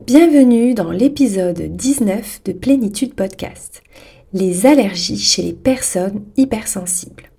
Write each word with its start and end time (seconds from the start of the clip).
Bienvenue 0.00 0.74
dans 0.74 0.90
l'épisode 0.90 1.62
19 1.62 2.42
de 2.44 2.52
Plénitude 2.52 3.14
Podcast, 3.14 3.82
les 4.32 4.66
allergies 4.66 5.20
chez 5.20 5.40
les 5.40 5.52
personnes 5.52 6.24
hypersensibles. 6.36 7.30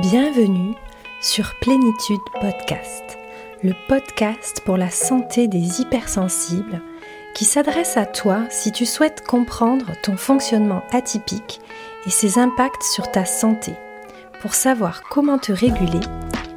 Bienvenue 0.00 0.74
sur 1.20 1.58
Plénitude 1.60 2.20
Podcast, 2.40 3.18
le 3.64 3.72
podcast 3.88 4.62
pour 4.64 4.76
la 4.76 4.90
santé 4.90 5.48
des 5.48 5.82
hypersensibles 5.82 6.80
qui 7.34 7.44
s'adresse 7.44 7.96
à 7.96 8.06
toi 8.06 8.44
si 8.48 8.70
tu 8.70 8.86
souhaites 8.86 9.26
comprendre 9.26 9.92
ton 10.04 10.16
fonctionnement 10.16 10.82
atypique 10.92 11.60
et 12.06 12.10
ses 12.10 12.38
impacts 12.38 12.84
sur 12.84 13.10
ta 13.10 13.24
santé, 13.24 13.72
pour 14.40 14.54
savoir 14.54 15.02
comment 15.10 15.38
te 15.38 15.52
réguler 15.52 16.00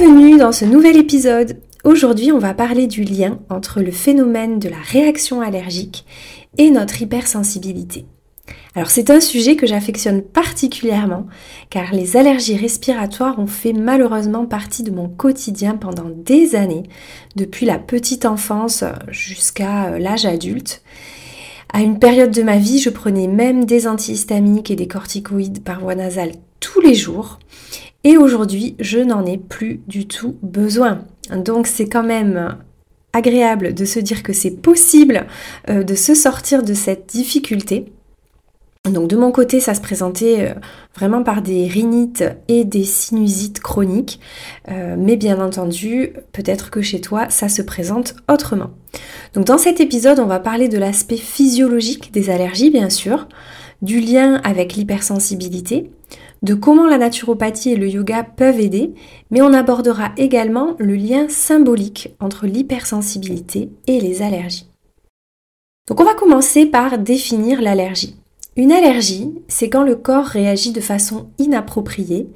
Bienvenue 0.00 0.38
dans 0.38 0.50
ce 0.50 0.64
nouvel 0.64 0.96
épisode. 0.96 1.60
Aujourd'hui, 1.84 2.32
on 2.32 2.38
va 2.38 2.54
parler 2.54 2.86
du 2.86 3.04
lien 3.04 3.38
entre 3.50 3.82
le 3.82 3.90
phénomène 3.90 4.58
de 4.58 4.70
la 4.70 4.78
réaction 4.78 5.42
allergique 5.42 6.06
et 6.56 6.70
notre 6.70 7.02
hypersensibilité. 7.02 8.06
Alors 8.74 8.88
c'est 8.88 9.10
un 9.10 9.20
sujet 9.20 9.56
que 9.56 9.66
j'affectionne 9.66 10.22
particulièrement 10.22 11.26
car 11.68 11.92
les 11.92 12.16
allergies 12.16 12.56
respiratoires 12.56 13.38
ont 13.38 13.46
fait 13.46 13.74
malheureusement 13.74 14.46
partie 14.46 14.84
de 14.84 14.90
mon 14.90 15.06
quotidien 15.06 15.76
pendant 15.76 16.08
des 16.08 16.56
années, 16.56 16.84
depuis 17.36 17.66
la 17.66 17.78
petite 17.78 18.24
enfance 18.24 18.84
jusqu'à 19.08 19.98
l'âge 19.98 20.24
adulte. 20.24 20.82
À 21.74 21.82
une 21.82 21.98
période 21.98 22.30
de 22.30 22.42
ma 22.42 22.56
vie, 22.56 22.78
je 22.78 22.88
prenais 22.88 23.26
même 23.26 23.66
des 23.66 23.86
antihistaminiques 23.86 24.70
et 24.70 24.76
des 24.76 24.88
corticoïdes 24.88 25.62
par 25.62 25.80
voie 25.80 25.94
nasale 25.94 26.32
tous 26.58 26.80
les 26.80 26.94
jours 26.94 27.38
et 28.04 28.16
aujourd'hui, 28.16 28.76
je 28.78 28.98
n'en 28.98 29.24
ai 29.26 29.38
plus 29.38 29.80
du 29.86 30.06
tout 30.06 30.36
besoin. 30.42 31.04
Donc 31.34 31.66
c'est 31.66 31.88
quand 31.88 32.02
même 32.02 32.56
agréable 33.12 33.74
de 33.74 33.84
se 33.84 34.00
dire 34.00 34.22
que 34.22 34.32
c'est 34.32 34.50
possible 34.62 35.26
euh, 35.68 35.82
de 35.82 35.94
se 35.94 36.14
sortir 36.14 36.62
de 36.62 36.74
cette 36.74 37.06
difficulté. 37.06 37.92
Donc 38.90 39.08
de 39.08 39.16
mon 39.16 39.30
côté, 39.30 39.60
ça 39.60 39.74
se 39.74 39.80
présentait 39.82 40.48
euh, 40.48 40.54
vraiment 40.96 41.22
par 41.22 41.42
des 41.42 41.66
rhinites 41.66 42.24
et 42.48 42.64
des 42.64 42.84
sinusites 42.84 43.60
chroniques. 43.60 44.20
Euh, 44.70 44.96
mais 44.98 45.16
bien 45.16 45.38
entendu, 45.38 46.14
peut-être 46.32 46.70
que 46.70 46.80
chez 46.80 47.00
toi, 47.00 47.28
ça 47.28 47.48
se 47.48 47.60
présente 47.60 48.14
autrement. 48.30 48.70
Donc 49.34 49.44
dans 49.44 49.58
cet 49.58 49.80
épisode, 49.80 50.18
on 50.18 50.26
va 50.26 50.40
parler 50.40 50.68
de 50.68 50.78
l'aspect 50.78 51.18
physiologique 51.18 52.12
des 52.12 52.30
allergies, 52.30 52.70
bien 52.70 52.88
sûr, 52.88 53.28
du 53.82 54.00
lien 54.00 54.40
avec 54.44 54.74
l'hypersensibilité, 54.74 55.90
de 56.42 56.54
comment 56.54 56.86
la 56.86 56.98
naturopathie 56.98 57.72
et 57.72 57.76
le 57.76 57.88
yoga 57.88 58.22
peuvent 58.24 58.60
aider, 58.60 58.94
mais 59.30 59.42
on 59.42 59.52
abordera 59.52 60.12
également 60.16 60.74
le 60.78 60.94
lien 60.94 61.28
symbolique 61.28 62.14
entre 62.20 62.46
l'hypersensibilité 62.46 63.70
et 63.86 64.00
les 64.00 64.22
allergies. 64.22 64.70
Donc 65.88 66.00
on 66.00 66.04
va 66.04 66.14
commencer 66.14 66.66
par 66.66 66.98
définir 66.98 67.60
l'allergie. 67.60 68.16
Une 68.56 68.72
allergie, 68.72 69.34
c'est 69.48 69.68
quand 69.68 69.84
le 69.84 69.96
corps 69.96 70.26
réagit 70.26 70.72
de 70.72 70.80
façon 70.80 71.30
inappropriée 71.38 72.28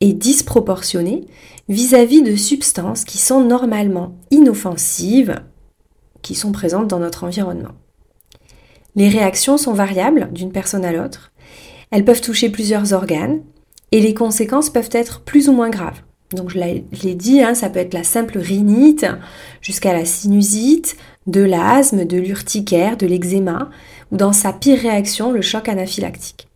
et 0.00 0.12
disproportionnée 0.12 1.26
vis-à-vis 1.68 2.22
de 2.22 2.36
substances 2.36 3.04
qui 3.04 3.18
sont 3.18 3.42
normalement 3.42 4.16
inoffensives, 4.30 5.40
qui 6.22 6.34
sont 6.34 6.52
présentes 6.52 6.88
dans 6.88 6.98
notre 6.98 7.24
environnement. 7.24 7.72
Les 8.94 9.08
réactions 9.08 9.58
sont 9.58 9.74
variables 9.74 10.32
d'une 10.32 10.52
personne 10.52 10.84
à 10.84 10.92
l'autre 10.92 11.32
elles 11.90 12.04
peuvent 12.04 12.20
toucher 12.20 12.50
plusieurs 12.50 12.92
organes 12.92 13.40
et 13.92 14.00
les 14.00 14.14
conséquences 14.14 14.70
peuvent 14.70 14.90
être 14.92 15.22
plus 15.22 15.48
ou 15.48 15.52
moins 15.52 15.70
graves. 15.70 16.00
Donc 16.32 16.50
je 16.50 16.58
l'ai 16.58 17.14
dit, 17.14 17.40
hein, 17.40 17.54
ça 17.54 17.70
peut 17.70 17.78
être 17.78 17.94
la 17.94 18.02
simple 18.02 18.38
rhinite 18.38 19.06
jusqu'à 19.60 19.92
la 19.92 20.04
sinusite, 20.04 20.96
de 21.26 21.40
l'asthme, 21.40 22.04
de 22.04 22.18
l'urticaire, 22.18 22.96
de 22.96 23.06
l'eczéma 23.06 23.70
ou 24.10 24.16
dans 24.16 24.32
sa 24.32 24.52
pire 24.52 24.80
réaction, 24.80 25.32
le 25.32 25.42
choc 25.42 25.68
anaphylactique. 25.68 26.48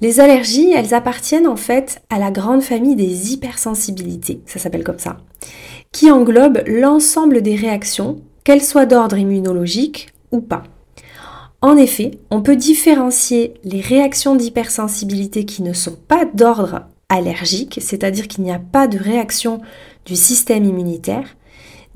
Les 0.00 0.20
allergies, 0.20 0.72
elles 0.72 0.94
appartiennent 0.94 1.48
en 1.48 1.56
fait 1.56 2.00
à 2.08 2.20
la 2.20 2.30
grande 2.30 2.62
famille 2.62 2.94
des 2.94 3.32
hypersensibilités, 3.32 4.42
ça 4.46 4.60
s'appelle 4.60 4.84
comme 4.84 5.00
ça, 5.00 5.16
qui 5.90 6.10
englobe 6.10 6.62
l'ensemble 6.66 7.42
des 7.42 7.56
réactions, 7.56 8.20
qu'elles 8.44 8.62
soient 8.62 8.86
d'ordre 8.86 9.18
immunologique 9.18 10.10
ou 10.30 10.40
pas. 10.40 10.62
En 11.60 11.76
effet, 11.76 12.12
on 12.30 12.40
peut 12.40 12.54
différencier 12.54 13.54
les 13.64 13.80
réactions 13.80 14.36
d'hypersensibilité 14.36 15.44
qui 15.44 15.62
ne 15.62 15.72
sont 15.72 15.96
pas 16.06 16.24
d'ordre 16.24 16.82
allergique, 17.08 17.78
c'est-à-dire 17.82 18.28
qu'il 18.28 18.44
n'y 18.44 18.52
a 18.52 18.60
pas 18.60 18.86
de 18.86 18.98
réaction 18.98 19.60
du 20.04 20.14
système 20.14 20.64
immunitaire, 20.64 21.36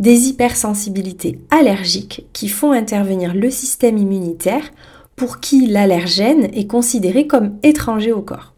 des 0.00 0.28
hypersensibilités 0.28 1.38
allergiques 1.50 2.26
qui 2.32 2.48
font 2.48 2.72
intervenir 2.72 3.34
le 3.34 3.50
système 3.50 3.98
immunitaire 3.98 4.72
pour 5.14 5.38
qui 5.38 5.66
l'allergène 5.66 6.48
est 6.54 6.66
considéré 6.66 7.28
comme 7.28 7.56
étranger 7.62 8.12
au 8.12 8.22
corps. 8.22 8.51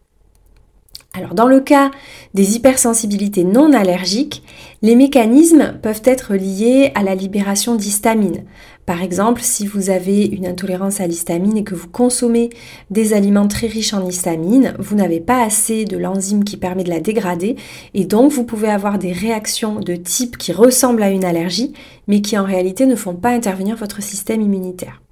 Alors 1.16 1.34
dans 1.34 1.46
le 1.46 1.60
cas 1.60 1.90
des 2.34 2.56
hypersensibilités 2.56 3.44
non 3.44 3.72
allergiques, 3.72 4.42
les 4.82 4.96
mécanismes 4.96 5.78
peuvent 5.80 6.02
être 6.04 6.34
liés 6.34 6.90
à 6.94 7.02
la 7.02 7.14
libération 7.14 7.76
d'histamine, 7.76 8.44
par 8.86 9.02
exemple, 9.02 9.40
si 9.42 9.66
vous 9.66 9.88
avez 9.88 10.26
une 10.26 10.46
intolérance 10.46 11.00
à 11.00 11.06
l'histamine 11.06 11.56
et 11.56 11.64
que 11.64 11.74
vous 11.74 11.88
consommez 11.88 12.50
des 12.90 13.14
aliments 13.14 13.48
très 13.48 13.66
riches 13.66 13.94
en 13.94 14.06
histamine, 14.06 14.74
vous 14.78 14.94
n'avez 14.94 15.20
pas 15.20 15.42
assez 15.42 15.86
de 15.86 15.96
l'enzyme 15.96 16.44
qui 16.44 16.58
permet 16.58 16.84
de 16.84 16.90
la 16.90 17.00
dégrader 17.00 17.56
et 17.94 18.04
donc 18.04 18.32
vous 18.32 18.44
pouvez 18.44 18.68
avoir 18.68 18.98
des 18.98 19.12
réactions 19.12 19.80
de 19.80 19.96
type 19.96 20.36
qui 20.36 20.52
ressemblent 20.52 21.02
à 21.02 21.10
une 21.10 21.24
allergie 21.24 21.72
mais 22.08 22.20
qui 22.20 22.36
en 22.36 22.44
réalité 22.44 22.84
ne 22.84 22.96
font 22.96 23.14
pas 23.14 23.30
intervenir 23.30 23.76
votre 23.76 24.02
système 24.02 24.42
immunitaire. 24.42 25.03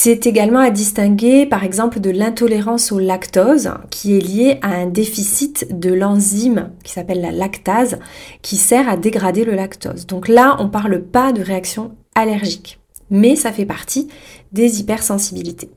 C'est 0.00 0.28
également 0.28 0.60
à 0.60 0.70
distinguer 0.70 1.44
par 1.44 1.64
exemple 1.64 1.98
de 1.98 2.10
l'intolérance 2.10 2.92
au 2.92 3.00
lactose 3.00 3.72
qui 3.90 4.16
est 4.16 4.20
liée 4.20 4.60
à 4.62 4.68
un 4.68 4.86
déficit 4.86 5.76
de 5.76 5.92
l'enzyme 5.92 6.70
qui 6.84 6.92
s'appelle 6.92 7.20
la 7.20 7.32
lactase 7.32 7.98
qui 8.40 8.58
sert 8.58 8.88
à 8.88 8.96
dégrader 8.96 9.44
le 9.44 9.56
lactose. 9.56 10.06
Donc 10.06 10.28
là, 10.28 10.54
on 10.60 10.66
ne 10.66 10.68
parle 10.68 11.02
pas 11.02 11.32
de 11.32 11.42
réaction 11.42 11.96
allergique, 12.14 12.78
mais 13.10 13.34
ça 13.34 13.50
fait 13.50 13.66
partie 13.66 14.06
des 14.52 14.78
hypersensibilités. 14.78 15.70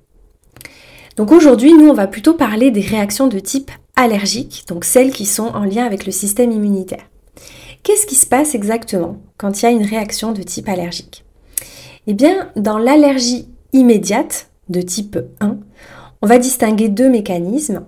Donc 1.18 1.32
aujourd'hui, 1.32 1.74
nous, 1.74 1.88
on 1.88 1.96
va 1.96 2.06
plutôt 2.06 2.36
parler 2.36 2.70
des 2.70 2.82
réactions 2.82 3.28
de 3.28 3.40
type 3.40 3.72
allergique, 3.96 4.66
donc 4.68 4.86
celles 4.86 5.12
qui 5.12 5.26
sont 5.26 5.48
en 5.48 5.64
lien 5.64 5.84
avec 5.84 6.06
le 6.06 6.12
système 6.12 6.52
immunitaire. 6.52 7.10
Qu'est-ce 7.82 8.06
qui 8.06 8.14
se 8.14 8.28
passe 8.28 8.54
exactement 8.54 9.18
quand 9.40 9.60
il 9.60 9.66
y 9.66 9.68
a 9.68 9.72
une 9.72 9.84
réaction 9.84 10.32
de 10.32 10.44
type 10.44 10.70
allergique? 10.70 11.26
Eh 12.06 12.14
bien, 12.14 12.52
dans 12.56 12.78
l'allergie 12.78 13.48
immédiate 13.74 14.50
de 14.70 14.82
type 14.82 15.18
1, 15.40 15.58
on 16.22 16.28
va 16.28 16.38
distinguer 16.38 16.90
deux 16.90 17.10
mécanismes 17.10 17.84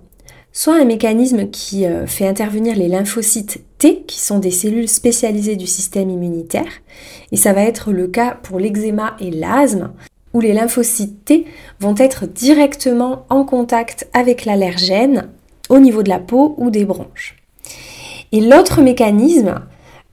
soit 0.54 0.76
un 0.76 0.86
mécanisme 0.86 1.50
qui 1.50 1.86
euh, 1.86 2.06
fait 2.06 2.28
intervenir 2.28 2.76
les 2.76 2.88
lymphocytes 2.88 3.66
T, 3.80 4.04
qui 4.04 4.20
sont 4.20 4.40
des 4.40 4.52
cellules 4.52 4.88
spécialisées 4.88 5.56
du 5.56 5.68
système 5.68 6.12
immunitaire, 6.12 6.72
et 7.32 7.38
ça 7.38 7.52
va 7.52 7.64
être 7.64 7.92
le 7.92 8.08
cas 8.08 8.38
pour 8.44 8.60
l'eczéma 8.60 9.18
et 9.20 9.32
l'asthme, 9.32 9.92
où 10.34 10.40
les 10.40 10.54
lymphocytes 10.54 11.26
T 11.26 11.46
vont 11.80 11.96
être 11.98 12.28
directement 12.28 13.26
en 13.30 13.44
contact 13.44 14.08
avec 14.14 14.46
l'allergène 14.46 15.30
au 15.70 15.80
niveau 15.80 16.04
de 16.04 16.10
la 16.10 16.20
peau 16.20 16.56
ou 16.58 16.70
des 16.70 16.86
bronches. 16.86 17.36
Et 18.32 18.40
l'autre 18.40 18.82
mécanisme 18.82 19.62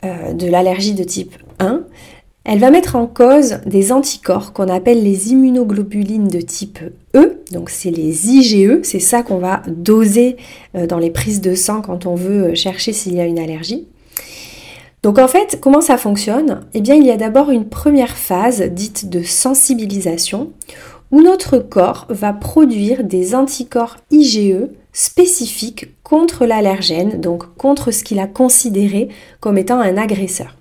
euh, 0.04 0.32
de 0.32 0.46
l'allergie 0.46 0.94
de 0.94 1.04
type 1.04 1.34
1, 1.58 1.84
elle 2.44 2.58
va 2.58 2.70
mettre 2.70 2.96
en 2.96 3.06
cause 3.06 3.58
des 3.66 3.92
anticorps 3.92 4.52
qu'on 4.52 4.68
appelle 4.68 5.02
les 5.02 5.32
immunoglobulines 5.32 6.28
de 6.28 6.40
type 6.40 6.78
E, 7.14 7.42
donc 7.52 7.68
c'est 7.68 7.90
les 7.90 8.28
IgE, 8.28 8.80
c'est 8.82 8.98
ça 9.00 9.22
qu'on 9.22 9.38
va 9.38 9.62
doser 9.68 10.36
euh, 10.74 10.86
dans 10.86 10.98
les 10.98 11.10
prises 11.10 11.40
de 11.40 11.54
sang 11.54 11.82
quand 11.82 12.06
on 12.06 12.14
veut 12.14 12.54
chercher 12.54 12.92
s'il 12.92 13.14
y 13.14 13.20
a 13.20 13.26
une 13.26 13.38
allergie. 13.38 13.86
Donc 15.02 15.18
en 15.18 15.28
fait, 15.28 15.58
comment 15.60 15.80
ça 15.80 15.96
fonctionne? 15.96 16.60
Eh 16.74 16.80
bien, 16.80 16.94
il 16.94 17.06
y 17.06 17.10
a 17.10 17.16
d'abord 17.16 17.50
une 17.50 17.68
première 17.68 18.16
phase 18.16 18.62
dite 18.62 19.08
de 19.08 19.22
sensibilisation 19.22 20.52
où 21.10 21.22
notre 21.22 21.58
corps 21.58 22.06
va 22.08 22.32
produire 22.32 23.04
des 23.04 23.34
anticorps 23.34 23.96
IgE 24.10 24.68
spécifiques 24.92 25.88
contre 26.02 26.46
l'allergène, 26.46 27.20
donc 27.20 27.54
contre 27.56 27.90
ce 27.90 28.04
qu'il 28.04 28.18
a 28.18 28.26
considéré 28.26 29.08
comme 29.40 29.58
étant 29.58 29.80
un 29.80 29.96
agresseur. 29.96 30.56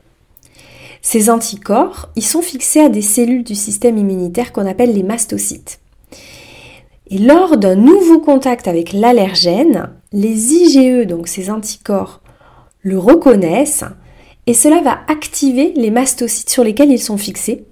Ces 1.01 1.29
anticorps, 1.29 2.09
ils 2.15 2.25
sont 2.25 2.41
fixés 2.41 2.81
à 2.81 2.89
des 2.89 3.01
cellules 3.01 3.43
du 3.43 3.55
système 3.55 3.97
immunitaire 3.97 4.51
qu'on 4.51 4.65
appelle 4.65 4.93
les 4.93 5.03
mastocytes. 5.03 5.79
Et 7.09 7.17
lors 7.17 7.57
d'un 7.57 7.75
nouveau 7.75 8.19
contact 8.19 8.67
avec 8.67 8.93
l'allergène, 8.93 9.89
les 10.11 10.53
IgE, 10.53 11.07
donc 11.07 11.27
ces 11.27 11.49
anticorps, 11.49 12.21
le 12.81 12.99
reconnaissent 12.99 13.85
et 14.47 14.53
cela 14.53 14.81
va 14.81 14.99
activer 15.07 15.73
les 15.75 15.91
mastocytes 15.91 16.49
sur 16.49 16.63
lesquels 16.63 16.91
ils 16.91 16.99
sont 16.99 17.17
fixés, 17.17 17.65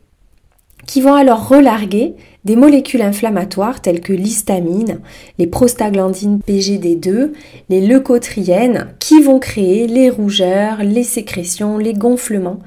qui 0.85 1.01
vont 1.01 1.13
alors 1.13 1.47
relarguer 1.47 2.15
des 2.45 2.55
molécules 2.55 3.01
inflammatoires 3.01 3.81
telles 3.81 3.99
que 3.99 4.13
l'histamine, 4.13 4.99
les 5.37 5.47
prostaglandines 5.47 6.39
PGD2, 6.47 7.31
les 7.69 7.81
leucotriènes, 7.81 8.87
qui 8.99 9.21
vont 9.21 9.37
créer 9.37 9.87
les 9.87 10.09
rougeurs, 10.09 10.81
les 10.81 11.03
sécrétions, 11.03 11.77
les 11.77 11.93
gonflements 11.93 12.59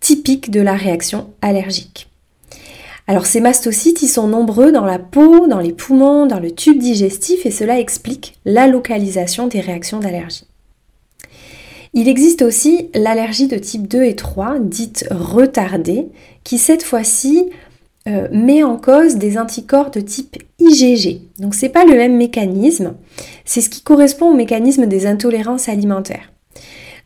typiques 0.00 0.50
de 0.50 0.60
la 0.60 0.74
réaction 0.74 1.30
allergique. 1.42 2.08
Alors 3.06 3.24
ces 3.24 3.40
mastocytes, 3.40 4.02
ils 4.02 4.08
sont 4.08 4.28
nombreux 4.28 4.70
dans 4.70 4.84
la 4.84 4.98
peau, 4.98 5.46
dans 5.46 5.60
les 5.60 5.72
poumons, 5.72 6.26
dans 6.26 6.40
le 6.40 6.50
tube 6.50 6.78
digestif 6.78 7.46
et 7.46 7.50
cela 7.50 7.80
explique 7.80 8.38
la 8.44 8.66
localisation 8.66 9.46
des 9.46 9.60
réactions 9.60 9.98
d'allergie. 9.98 10.46
Il 11.94 12.06
existe 12.06 12.42
aussi 12.42 12.90
l'allergie 12.94 13.48
de 13.48 13.56
type 13.56 13.88
2 13.88 14.02
et 14.04 14.14
3, 14.14 14.58
dite 14.58 15.06
retardée, 15.10 16.08
qui 16.44 16.58
cette 16.58 16.82
fois-ci 16.82 17.48
euh, 18.06 18.28
met 18.30 18.62
en 18.62 18.76
cause 18.76 19.16
des 19.16 19.38
anticorps 19.38 19.90
de 19.90 20.00
type 20.00 20.36
IgG. 20.58 21.22
Donc 21.38 21.54
c'est 21.54 21.70
pas 21.70 21.86
le 21.86 21.94
même 21.94 22.16
mécanisme, 22.16 22.94
c'est 23.46 23.62
ce 23.62 23.70
qui 23.70 23.80
correspond 23.80 24.30
au 24.30 24.34
mécanisme 24.34 24.86
des 24.86 25.06
intolérances 25.06 25.70
alimentaires. 25.70 26.30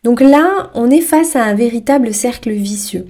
Donc 0.05 0.21
là, 0.21 0.73
on 0.75 0.91
est 0.91 1.01
face 1.01 1.37
à 1.37 1.45
un 1.45 1.55
véritable 1.55 2.13
cercle 2.13 2.51
vicieux. 2.51 3.07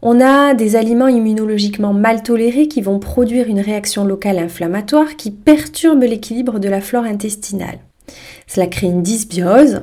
On 0.00 0.20
a 0.20 0.54
des 0.54 0.76
aliments 0.76 1.08
immunologiquement 1.08 1.92
mal 1.92 2.22
tolérés 2.22 2.68
qui 2.68 2.82
vont 2.82 3.00
produire 3.00 3.48
une 3.48 3.58
réaction 3.58 4.04
locale 4.04 4.38
inflammatoire 4.38 5.16
qui 5.16 5.32
perturbe 5.32 6.04
l'équilibre 6.04 6.60
de 6.60 6.68
la 6.68 6.80
flore 6.80 7.02
intestinale. 7.02 7.80
Cela 8.46 8.68
crée 8.68 8.86
une 8.86 9.02
dysbiose 9.02 9.82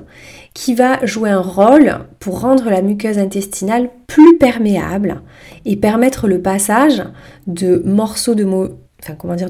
qui 0.54 0.74
va 0.74 1.06
jouer 1.06 1.30
un 1.32 1.42
rôle 1.42 1.98
pour 2.20 2.40
rendre 2.40 2.70
la 2.70 2.82
muqueuse 2.82 3.18
intestinale 3.18 3.90
plus 4.08 4.38
perméable 4.38 5.22
et 5.66 5.76
permettre 5.76 6.30
le 6.30 6.42
passage 6.42 7.04
de 7.46 7.82
morceaux 7.86 8.36
de 8.36 8.46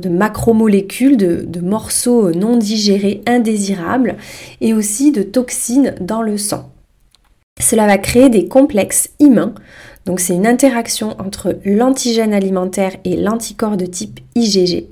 macromolécules, 0.10 1.18
de 1.18 1.60
morceaux 1.62 2.32
non 2.32 2.58
digérés, 2.58 3.22
indésirables, 3.28 4.16
et 4.62 4.74
aussi 4.74 5.12
de 5.12 5.22
toxines 5.22 5.94
dans 6.02 6.24
le 6.24 6.38
sang. 6.38 6.72
Cela 7.60 7.88
va 7.88 7.98
créer 7.98 8.30
des 8.30 8.48
complexes 8.48 9.10
immuns 9.20 9.54
donc 10.08 10.22
c'est 10.22 10.34
une 10.34 10.48
interaction 10.48 11.20
entre 11.20 11.60
l'antigène 11.66 12.34
alimentaire 12.34 12.94
et 13.04 13.18
l'anticorps 13.18 13.76
de 13.76 13.86
type 13.86 14.22
IgG. 14.36 14.88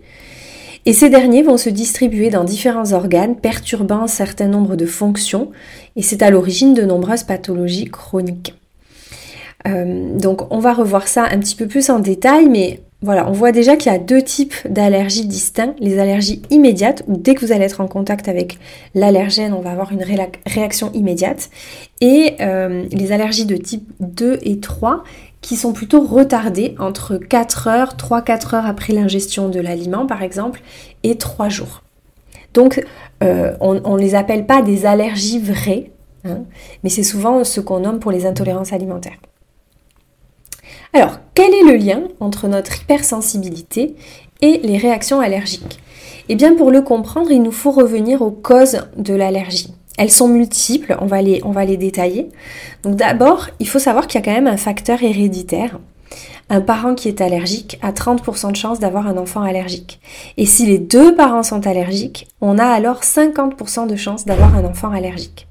Et 0.85 0.94
ces 0.94 1.09
derniers 1.09 1.41
vont 1.41 1.56
se 1.56 1.69
distribuer 1.69 2.29
dans 2.29 2.44
différents 2.44 2.91
organes, 2.91 3.38
perturbant 3.38 4.03
un 4.03 4.07
certain 4.07 4.47
nombre 4.47 4.75
de 4.75 4.85
fonctions, 4.85 5.51
et 5.95 6.01
c'est 6.01 6.21
à 6.21 6.29
l'origine 6.29 6.73
de 6.73 6.83
nombreuses 6.83 7.23
pathologies 7.23 7.85
chroniques. 7.85 8.56
Euh, 9.67 10.19
donc 10.19 10.51
on 10.51 10.59
va 10.59 10.73
revoir 10.73 11.07
ça 11.07 11.23
un 11.23 11.39
petit 11.39 11.56
peu 11.56 11.65
plus 11.65 11.89
en 11.89 12.00
détail, 12.00 12.50
mais 12.50 12.81
voilà, 13.05 13.29
on 13.29 13.33
voit 13.33 13.51
déjà 13.51 13.75
qu'il 13.75 13.91
y 13.91 13.95
a 13.95 13.99
deux 13.99 14.23
types 14.23 14.55
d'allergies 14.67 15.27
distincts. 15.27 15.75
Les 15.79 15.99
allergies 15.99 16.41
immédiates, 16.49 17.03
où 17.07 17.17
dès 17.17 17.35
que 17.35 17.45
vous 17.45 17.51
allez 17.51 17.65
être 17.65 17.79
en 17.79 17.87
contact 17.87 18.27
avec 18.27 18.57
l'allergène, 18.95 19.53
on 19.53 19.61
va 19.61 19.71
avoir 19.71 19.93
une 19.93 20.03
réaction 20.47 20.91
immédiate. 20.93 21.51
Et 22.01 22.33
euh, 22.41 22.85
les 22.91 23.11
allergies 23.11 23.45
de 23.45 23.57
type 23.57 23.87
2 23.99 24.39
et 24.41 24.59
3, 24.59 25.03
qui 25.41 25.55
sont 25.55 25.71
plutôt 25.71 26.01
retardées 26.01 26.73
entre 26.79 27.17
4 27.17 27.67
heures, 27.67 27.95
3-4 27.95 28.55
heures 28.55 28.65
après 28.65 28.91
l'ingestion 28.91 29.49
de 29.49 29.59
l'aliment 29.59 30.07
par 30.07 30.23
exemple, 30.23 30.61
et 31.03 31.15
3 31.15 31.47
jours. 31.47 31.83
Donc 32.55 32.83
euh, 33.21 33.53
on 33.59 33.95
ne 33.97 34.01
les 34.01 34.15
appelle 34.15 34.47
pas 34.47 34.63
des 34.63 34.87
allergies 34.87 35.39
vraies, 35.39 35.91
hein, 36.23 36.39
mais 36.83 36.89
c'est 36.89 37.03
souvent 37.03 37.43
ce 37.43 37.61
qu'on 37.61 37.81
nomme 37.81 37.99
pour 37.99 38.11
les 38.11 38.25
intolérances 38.25 38.73
alimentaires. 38.73 39.19
Alors, 40.95 41.19
quel 41.33 41.53
est 41.53 41.63
le 41.63 41.75
lien 41.75 42.03
entre 42.21 42.47
notre 42.47 42.81
hypersensibilité 42.81 43.97
et 44.42 44.62
les 44.63 44.77
réactions 44.77 45.19
allergiques? 45.19 45.81
Eh 46.30 46.36
bien, 46.36 46.56
pour 46.56 46.71
le 46.71 46.81
comprendre, 46.81 47.31
il 47.31 47.44
nous 47.44 47.51
faut 47.51 47.71
revenir 47.71 48.21
aux 48.21 48.31
causes 48.31 48.80
de 48.95 49.13
l'allergie. 49.13 49.74
Elles 49.97 50.09
sont 50.09 50.30
multiples, 50.30 50.95
on 51.01 51.06
va 51.07 51.21
les, 51.21 51.77
détailler. 51.77 52.30
Donc 52.83 52.95
d'abord, 52.95 53.50
il 53.59 53.68
faut 53.68 53.77
savoir 53.77 54.07
qu'il 54.07 54.21
y 54.21 54.24
a 54.24 54.25
quand 54.25 54.42
même 54.42 54.47
un 54.47 54.56
facteur 54.56 55.03
héréditaire. 55.03 55.80
Un 56.50 56.62
parent 56.62 56.95
qui 56.95 57.09
est 57.09 57.19
allergique 57.19 57.77
a 57.81 57.91
30% 57.91 58.53
de 58.53 58.56
chance 58.56 58.80
d'avoir 58.80 59.06
un 59.06 59.18
enfant 59.18 59.41
allergique. 59.41 60.00
Et 60.38 60.45
si 60.45 60.65
les 60.65 60.77
deux 60.77 61.13
parents 61.13 61.44
sont 61.44 61.68
allergiques, 61.68 62.30
on 62.39 62.57
a 62.57 62.68
alors 62.68 63.01
50% 63.01 63.88
de 63.88 63.98
chance 63.98 64.24
d'avoir 64.24 64.56
un 64.56 64.63
enfant 64.63 64.91
allergique. 64.91 65.50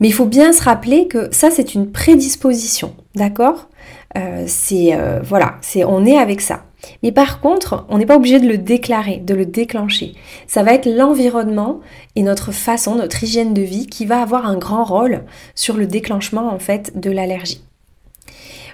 Mais 0.00 0.08
il 0.08 0.14
faut 0.14 0.26
bien 0.26 0.52
se 0.52 0.62
rappeler 0.62 1.08
que 1.08 1.28
ça, 1.30 1.50
c'est 1.50 1.74
une 1.74 1.90
prédisposition, 1.90 2.94
d'accord? 3.14 3.69
Euh, 4.16 4.44
c'est 4.46 4.94
euh, 4.94 5.20
voilà, 5.22 5.56
c'est 5.60 5.84
on 5.84 6.04
est 6.04 6.18
avec 6.18 6.40
ça. 6.40 6.64
Mais 7.02 7.12
par 7.12 7.40
contre, 7.40 7.84
on 7.88 7.98
n'est 7.98 8.06
pas 8.06 8.16
obligé 8.16 8.40
de 8.40 8.48
le 8.48 8.58
déclarer, 8.58 9.18
de 9.18 9.34
le 9.34 9.44
déclencher. 9.44 10.14
Ça 10.46 10.62
va 10.62 10.72
être 10.72 10.86
l'environnement 10.86 11.80
et 12.16 12.22
notre 12.22 12.52
façon, 12.52 12.94
notre 12.94 13.22
hygiène 13.22 13.52
de 13.52 13.62
vie 13.62 13.86
qui 13.86 14.06
va 14.06 14.22
avoir 14.22 14.46
un 14.46 14.56
grand 14.56 14.84
rôle 14.84 15.24
sur 15.54 15.76
le 15.76 15.86
déclenchement 15.86 16.48
en 16.52 16.58
fait 16.58 16.98
de 16.98 17.10
l'allergie. 17.10 17.62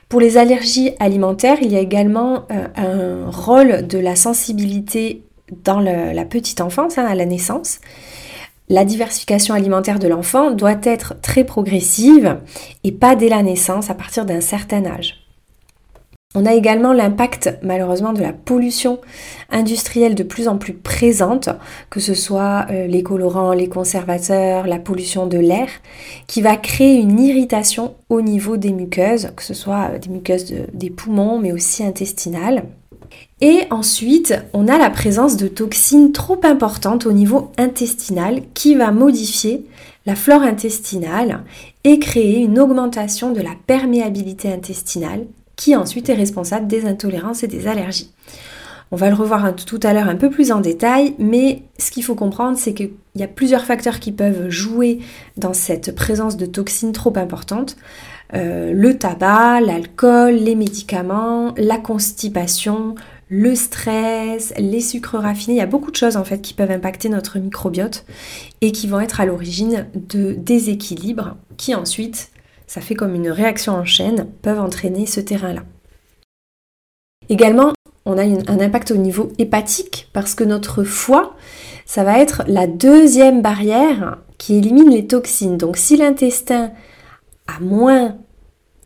Pour 0.08 0.20
les 0.20 0.36
allergies 0.38 0.92
alimentaires, 1.00 1.58
il 1.60 1.72
y 1.72 1.76
a 1.76 1.80
également 1.80 2.44
euh, 2.52 3.26
un 3.26 3.30
rôle 3.30 3.88
de 3.88 3.98
la 3.98 4.14
sensibilité 4.14 5.22
dans 5.64 5.80
la 5.80 6.24
petite 6.24 6.60
enfance, 6.60 6.98
hein, 6.98 7.06
à 7.06 7.14
la 7.14 7.24
naissance. 7.24 7.78
La 8.68 8.84
diversification 8.84 9.54
alimentaire 9.54 9.98
de 9.98 10.08
l'enfant 10.08 10.50
doit 10.50 10.80
être 10.82 11.20
très 11.20 11.44
progressive 11.44 12.38
et 12.82 12.90
pas 12.90 13.14
dès 13.14 13.28
la 13.28 13.42
naissance 13.42 13.90
à 13.90 13.94
partir 13.94 14.26
d'un 14.26 14.40
certain 14.40 14.84
âge. 14.84 15.26
On 16.34 16.44
a 16.44 16.52
également 16.52 16.92
l'impact 16.92 17.58
malheureusement 17.62 18.12
de 18.12 18.20
la 18.20 18.32
pollution 18.32 19.00
industrielle 19.50 20.14
de 20.14 20.22
plus 20.22 20.48
en 20.48 20.58
plus 20.58 20.74
présente, 20.74 21.48
que 21.88 21.98
ce 22.00 22.12
soit 22.12 22.66
euh, 22.70 22.86
les 22.86 23.02
colorants, 23.02 23.54
les 23.54 23.70
conservateurs, 23.70 24.66
la 24.66 24.78
pollution 24.78 25.26
de 25.26 25.38
l'air, 25.38 25.68
qui 26.26 26.42
va 26.42 26.56
créer 26.56 26.96
une 26.96 27.20
irritation 27.20 27.94
au 28.10 28.20
niveau 28.20 28.58
des 28.58 28.72
muqueuses, 28.72 29.30
que 29.34 29.42
ce 29.42 29.54
soit 29.54 29.92
euh, 29.92 29.98
des 29.98 30.10
muqueuses 30.10 30.52
des 30.74 30.90
poumons 30.90 31.38
mais 31.38 31.52
aussi 31.52 31.82
intestinales. 31.82 32.64
Et 33.40 33.62
ensuite, 33.70 34.34
on 34.52 34.68
a 34.68 34.78
la 34.78 34.90
présence 34.90 35.36
de 35.36 35.48
toxines 35.48 36.12
trop 36.12 36.40
importantes 36.44 37.06
au 37.06 37.12
niveau 37.12 37.52
intestinal 37.58 38.42
qui 38.54 38.74
va 38.74 38.90
modifier 38.92 39.66
la 40.06 40.14
flore 40.14 40.42
intestinale 40.42 41.42
et 41.84 41.98
créer 41.98 42.38
une 42.38 42.58
augmentation 42.58 43.32
de 43.32 43.40
la 43.40 43.54
perméabilité 43.66 44.52
intestinale 44.52 45.26
qui 45.56 45.74
ensuite 45.74 46.08
est 46.08 46.14
responsable 46.14 46.66
des 46.66 46.86
intolérances 46.86 47.42
et 47.42 47.48
des 47.48 47.66
allergies. 47.66 48.12
On 48.92 48.96
va 48.96 49.08
le 49.08 49.16
revoir 49.16 49.56
tout 49.56 49.80
à 49.82 49.92
l'heure 49.92 50.08
un 50.08 50.14
peu 50.14 50.30
plus 50.30 50.52
en 50.52 50.60
détail, 50.60 51.14
mais 51.18 51.62
ce 51.76 51.90
qu'il 51.90 52.04
faut 52.04 52.14
comprendre, 52.14 52.56
c'est 52.56 52.72
qu'il 52.72 52.92
y 53.16 53.24
a 53.24 53.28
plusieurs 53.28 53.64
facteurs 53.64 53.98
qui 53.98 54.12
peuvent 54.12 54.48
jouer 54.48 55.00
dans 55.36 55.54
cette 55.54 55.94
présence 55.94 56.36
de 56.36 56.46
toxines 56.46 56.92
trop 56.92 57.12
importantes. 57.16 57.76
Euh, 58.34 58.72
le 58.72 58.98
tabac, 58.98 59.60
l'alcool, 59.60 60.34
les 60.34 60.54
médicaments, 60.54 61.54
la 61.56 61.78
constipation, 61.78 62.94
le 63.28 63.54
stress, 63.54 64.52
les 64.58 64.80
sucres 64.80 65.18
raffinés, 65.18 65.56
il 65.56 65.58
y 65.58 65.62
a 65.62 65.66
beaucoup 65.66 65.90
de 65.90 65.96
choses 65.96 66.16
en 66.16 66.24
fait 66.24 66.40
qui 66.40 66.54
peuvent 66.54 66.70
impacter 66.70 67.08
notre 67.08 67.38
microbiote 67.38 68.04
et 68.60 68.72
qui 68.72 68.86
vont 68.86 69.00
être 69.00 69.20
à 69.20 69.26
l'origine 69.26 69.86
de 69.94 70.32
déséquilibres 70.32 71.36
qui 71.56 71.74
ensuite 71.74 72.30
ça 72.66 72.80
fait 72.80 72.94
comme 72.94 73.14
une 73.14 73.30
réaction 73.30 73.74
en 73.74 73.84
chaîne, 73.84 74.26
peuvent 74.42 74.60
entraîner 74.60 75.06
ce 75.06 75.20
terrain-là. 75.20 75.62
Également, 77.28 77.72
on 78.04 78.18
a 78.18 78.22
un 78.22 78.60
impact 78.60 78.90
au 78.90 78.96
niveau 78.96 79.32
hépatique 79.38 80.08
parce 80.12 80.34
que 80.34 80.44
notre 80.44 80.84
foie, 80.84 81.36
ça 81.84 82.04
va 82.04 82.18
être 82.18 82.42
la 82.46 82.66
deuxième 82.66 83.42
barrière 83.42 84.18
qui 84.38 84.56
élimine 84.56 84.90
les 84.90 85.06
toxines. 85.06 85.56
Donc 85.56 85.76
si 85.76 85.96
l'intestin 85.96 86.70
moins 87.60 88.16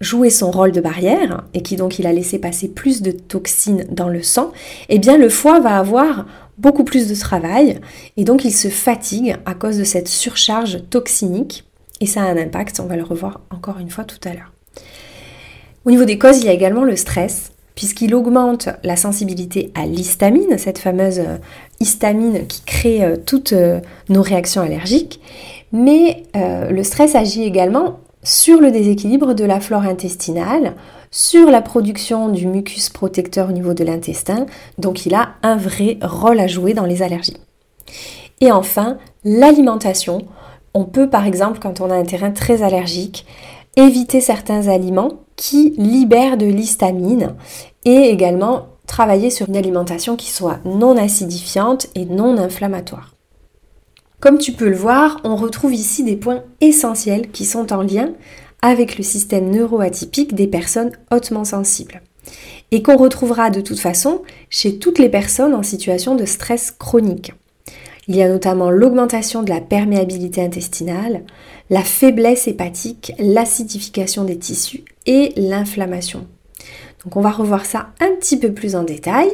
joué 0.00 0.30
son 0.30 0.50
rôle 0.50 0.72
de 0.72 0.80
barrière 0.80 1.44
et 1.52 1.62
qui 1.62 1.76
donc 1.76 1.98
il 1.98 2.06
a 2.06 2.12
laissé 2.12 2.38
passer 2.38 2.68
plus 2.68 3.02
de 3.02 3.10
toxines 3.10 3.86
dans 3.90 4.08
le 4.08 4.22
sang, 4.22 4.50
eh 4.88 4.98
bien 4.98 5.18
le 5.18 5.28
foie 5.28 5.60
va 5.60 5.76
avoir 5.76 6.26
beaucoup 6.56 6.84
plus 6.84 7.08
de 7.08 7.14
travail 7.14 7.80
et 8.16 8.24
donc 8.24 8.44
il 8.44 8.52
se 8.52 8.68
fatigue 8.68 9.36
à 9.44 9.54
cause 9.54 9.78
de 9.78 9.84
cette 9.84 10.08
surcharge 10.08 10.82
toxinique 10.88 11.64
Et 12.00 12.06
ça 12.06 12.22
a 12.22 12.24
un 12.24 12.36
impact, 12.38 12.80
on 12.80 12.86
va 12.86 12.96
le 12.96 13.02
revoir 13.02 13.40
encore 13.50 13.78
une 13.78 13.90
fois 13.90 14.04
tout 14.04 14.20
à 14.26 14.32
l'heure. 14.32 14.52
Au 15.84 15.90
niveau 15.90 16.04
des 16.04 16.18
causes, 16.18 16.38
il 16.38 16.44
y 16.44 16.48
a 16.48 16.52
également 16.52 16.84
le 16.84 16.96
stress, 16.96 17.52
puisqu'il 17.74 18.14
augmente 18.14 18.68
la 18.84 18.96
sensibilité 18.96 19.70
à 19.74 19.86
l'histamine, 19.86 20.58
cette 20.58 20.78
fameuse 20.78 21.20
euh, 21.20 21.38
histamine 21.78 22.46
qui 22.46 22.62
crée 22.62 23.02
euh, 23.02 23.16
toutes 23.16 23.54
euh, 23.54 23.80
nos 24.10 24.20
réactions 24.20 24.62
allergiques. 24.62 25.20
Mais 25.72 26.24
le 26.34 26.82
stress 26.82 27.14
agit 27.14 27.44
également 27.44 28.00
sur 28.22 28.60
le 28.60 28.70
déséquilibre 28.70 29.34
de 29.34 29.44
la 29.44 29.60
flore 29.60 29.82
intestinale, 29.82 30.74
sur 31.10 31.50
la 31.50 31.62
production 31.62 32.28
du 32.28 32.46
mucus 32.46 32.88
protecteur 32.88 33.48
au 33.48 33.52
niveau 33.52 33.74
de 33.74 33.84
l'intestin, 33.84 34.46
donc 34.78 35.06
il 35.06 35.14
a 35.14 35.30
un 35.42 35.56
vrai 35.56 35.98
rôle 36.02 36.40
à 36.40 36.46
jouer 36.46 36.74
dans 36.74 36.84
les 36.84 37.02
allergies. 37.02 37.36
Et 38.40 38.52
enfin, 38.52 38.98
l'alimentation. 39.24 40.22
On 40.72 40.84
peut 40.84 41.10
par 41.10 41.26
exemple, 41.26 41.58
quand 41.60 41.80
on 41.80 41.90
a 41.90 41.96
un 41.96 42.04
terrain 42.04 42.30
très 42.30 42.62
allergique, 42.62 43.26
éviter 43.76 44.20
certains 44.20 44.68
aliments 44.68 45.20
qui 45.36 45.74
libèrent 45.76 46.36
de 46.36 46.46
l'histamine 46.46 47.34
et 47.84 48.08
également 48.10 48.66
travailler 48.86 49.30
sur 49.30 49.48
une 49.48 49.56
alimentation 49.56 50.16
qui 50.16 50.30
soit 50.30 50.58
non 50.64 50.96
acidifiante 50.96 51.88
et 51.94 52.04
non 52.04 52.36
inflammatoire. 52.38 53.14
Comme 54.20 54.36
tu 54.36 54.52
peux 54.52 54.68
le 54.68 54.76
voir, 54.76 55.20
on 55.24 55.34
retrouve 55.34 55.72
ici 55.72 56.04
des 56.04 56.16
points 56.16 56.44
essentiels 56.60 57.30
qui 57.30 57.46
sont 57.46 57.72
en 57.72 57.82
lien 57.82 58.12
avec 58.60 58.98
le 58.98 59.02
système 59.02 59.50
neuroatypique 59.50 60.34
des 60.34 60.46
personnes 60.46 60.92
hautement 61.10 61.44
sensibles 61.44 62.02
et 62.70 62.82
qu'on 62.82 62.98
retrouvera 62.98 63.48
de 63.48 63.62
toute 63.62 63.80
façon 63.80 64.22
chez 64.50 64.78
toutes 64.78 64.98
les 64.98 65.08
personnes 65.08 65.54
en 65.54 65.62
situation 65.62 66.16
de 66.16 66.26
stress 66.26 66.70
chronique. 66.70 67.32
Il 68.08 68.16
y 68.16 68.22
a 68.22 68.28
notamment 68.28 68.70
l'augmentation 68.70 69.42
de 69.42 69.50
la 69.50 69.60
perméabilité 69.60 70.42
intestinale, 70.42 71.22
la 71.70 71.82
faiblesse 71.82 72.46
hépatique, 72.46 73.12
l'acidification 73.18 74.24
des 74.24 74.38
tissus 74.38 74.84
et 75.06 75.32
l'inflammation. 75.36 76.26
Donc 77.04 77.16
on 77.16 77.20
va 77.22 77.30
revoir 77.30 77.64
ça 77.64 77.90
un 78.00 78.10
petit 78.16 78.38
peu 78.38 78.52
plus 78.52 78.76
en 78.76 78.82
détail. 78.82 79.28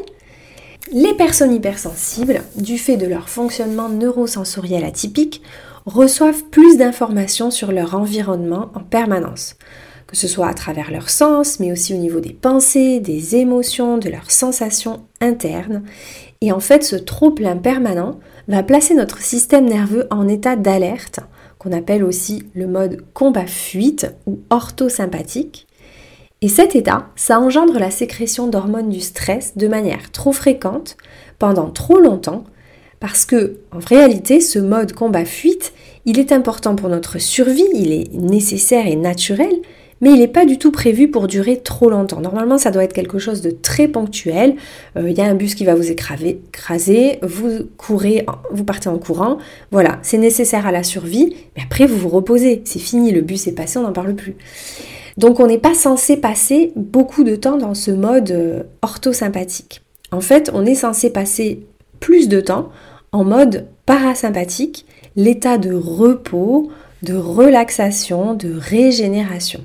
Les 0.93 1.15
personnes 1.15 1.53
hypersensibles, 1.53 2.43
du 2.55 2.79
fait 2.79 2.97
de 2.97 3.07
leur 3.07 3.29
fonctionnement 3.29 3.89
neurosensoriel 3.89 4.85
atypique, 4.85 5.43
reçoivent 5.85 6.45
plus 6.45 6.77
d'informations 6.77 7.51
sur 7.51 7.73
leur 7.73 7.97
environnement 7.97 8.71
en 8.73 8.81
permanence, 8.81 9.57
que 10.07 10.17
ce 10.17 10.29
soit 10.29 10.47
à 10.47 10.55
travers 10.55 10.93
leurs 10.93 11.11
sens, 11.11 11.59
mais 11.59 11.73
aussi 11.73 11.93
au 11.93 11.97
niveau 11.97 12.21
des 12.21 12.33
pensées, 12.33 13.01
des 13.01 13.35
émotions, 13.35 13.99
de 13.99 14.09
leurs 14.09 14.31
sensations 14.31 15.03
internes. 15.21 15.83
Et 16.41 16.53
en 16.53 16.61
fait, 16.61 16.85
ce 16.85 16.95
trop-plein 16.95 17.57
permanent 17.57 18.21
va 18.47 18.63
placer 18.63 18.95
notre 18.95 19.23
système 19.23 19.67
nerveux 19.67 20.07
en 20.11 20.29
état 20.29 20.55
d'alerte, 20.55 21.19
qu'on 21.59 21.73
appelle 21.73 22.05
aussi 22.05 22.45
le 22.55 22.69
mode 22.69 23.05
combat-fuite 23.13 24.15
ou 24.27 24.39
orthosympathique. 24.51 25.66
Et 26.43 26.49
cet 26.49 26.77
état, 26.77 27.09
ça 27.17 27.41
engendre 27.41 27.79
la 27.79 27.91
sécrétion 27.91 28.47
d'hormones 28.47 28.91
du 28.91 29.01
stress 29.01 29.57
de 29.57 29.69
manière 29.69 30.11
trop 30.13 30.33
fréquente, 30.33 30.97
pendant 31.39 31.71
trop 31.71 31.99
longtemps, 31.99 32.45
parce 33.01 33.25
que, 33.25 33.59
en 33.73 33.79
réalité, 33.79 34.41
ce 34.41 34.59
mode 34.59 34.93
combat-fuite, 34.93 35.73
il 36.05 36.19
est 36.19 36.33
important 36.33 36.77
pour 36.77 36.89
notre 36.89 37.19
survie, 37.19 37.67
il 37.75 37.93
est 37.93 38.13
nécessaire 38.13 38.87
et 38.87 38.97
naturel, 38.97 39.55
mais 40.03 40.11
il 40.11 40.19
n'est 40.19 40.29
pas 40.29 40.45
du 40.45 40.59
tout 40.59 40.71
prévu 40.71 41.11
pour 41.11 41.27
durer 41.27 41.59
trop 41.59 41.89
longtemps. 41.89 42.21
Normalement, 42.21 42.59
ça 42.59 42.71
doit 42.71 42.85
être 42.85 42.93
quelque 42.93 43.19
chose 43.19 43.41
de 43.41 43.51
très 43.51 43.89
ponctuel. 43.89 44.57
Euh, 44.97 45.09
il 45.09 45.17
y 45.17 45.23
a 45.23 45.25
un 45.25 45.35
bus 45.35 45.55
qui 45.55 45.65
va 45.65 45.75
vous 45.75 45.91
écraser, 45.91 47.19
vous 47.23 47.61
courez, 47.79 48.27
vous 48.51 48.65
partez 48.65 48.91
en 48.91 48.99
courant. 48.99 49.39
Voilà, 49.71 49.99
c'est 50.03 50.19
nécessaire 50.19 50.67
à 50.67 50.73
la 50.73 50.83
survie, 50.83 51.35
mais 51.57 51.63
après 51.63 51.87
vous 51.87 51.97
vous 51.97 52.11
reposez. 52.11 52.61
C'est 52.67 52.79
fini, 52.79 53.11
le 53.11 53.23
bus 53.23 53.47
est 53.47 53.53
passé, 53.53 53.79
on 53.79 53.83
n'en 53.83 53.93
parle 53.93 54.15
plus. 54.15 54.37
Donc 55.17 55.41
on 55.41 55.47
n'est 55.47 55.59
pas 55.59 55.75
censé 55.75 56.17
passer 56.17 56.73
beaucoup 56.77 57.25
de 57.25 57.37
temps 57.37 57.57
dans 57.57 57.75
ce 57.75 57.91
mode 57.91 58.31
euh, 58.31 58.63
orthosympathique. 58.83 59.83
En 60.13 60.21
fait, 60.21 60.51
on 60.55 60.67
est 60.67 60.75
censé 60.75 61.11
passer 61.11 61.67
plus 62.01 62.29
de 62.29 62.41
temps 62.41 62.71
en 63.13 63.25
mode 63.25 63.67
parasympathique, 63.87 64.85
l'état 65.17 65.59
de 65.59 65.73
repos, 65.73 66.71
de 67.03 67.15
relaxation, 67.15 68.35
de 68.35 68.53
régénération. 68.57 69.61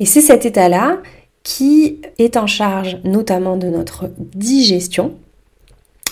Et 0.00 0.06
c'est 0.06 0.20
cet 0.20 0.44
état-là 0.44 0.98
qui 1.42 2.00
est 2.18 2.36
en 2.36 2.46
charge 2.46 2.98
notamment 3.04 3.56
de 3.56 3.68
notre 3.68 4.10
digestion. 4.34 5.14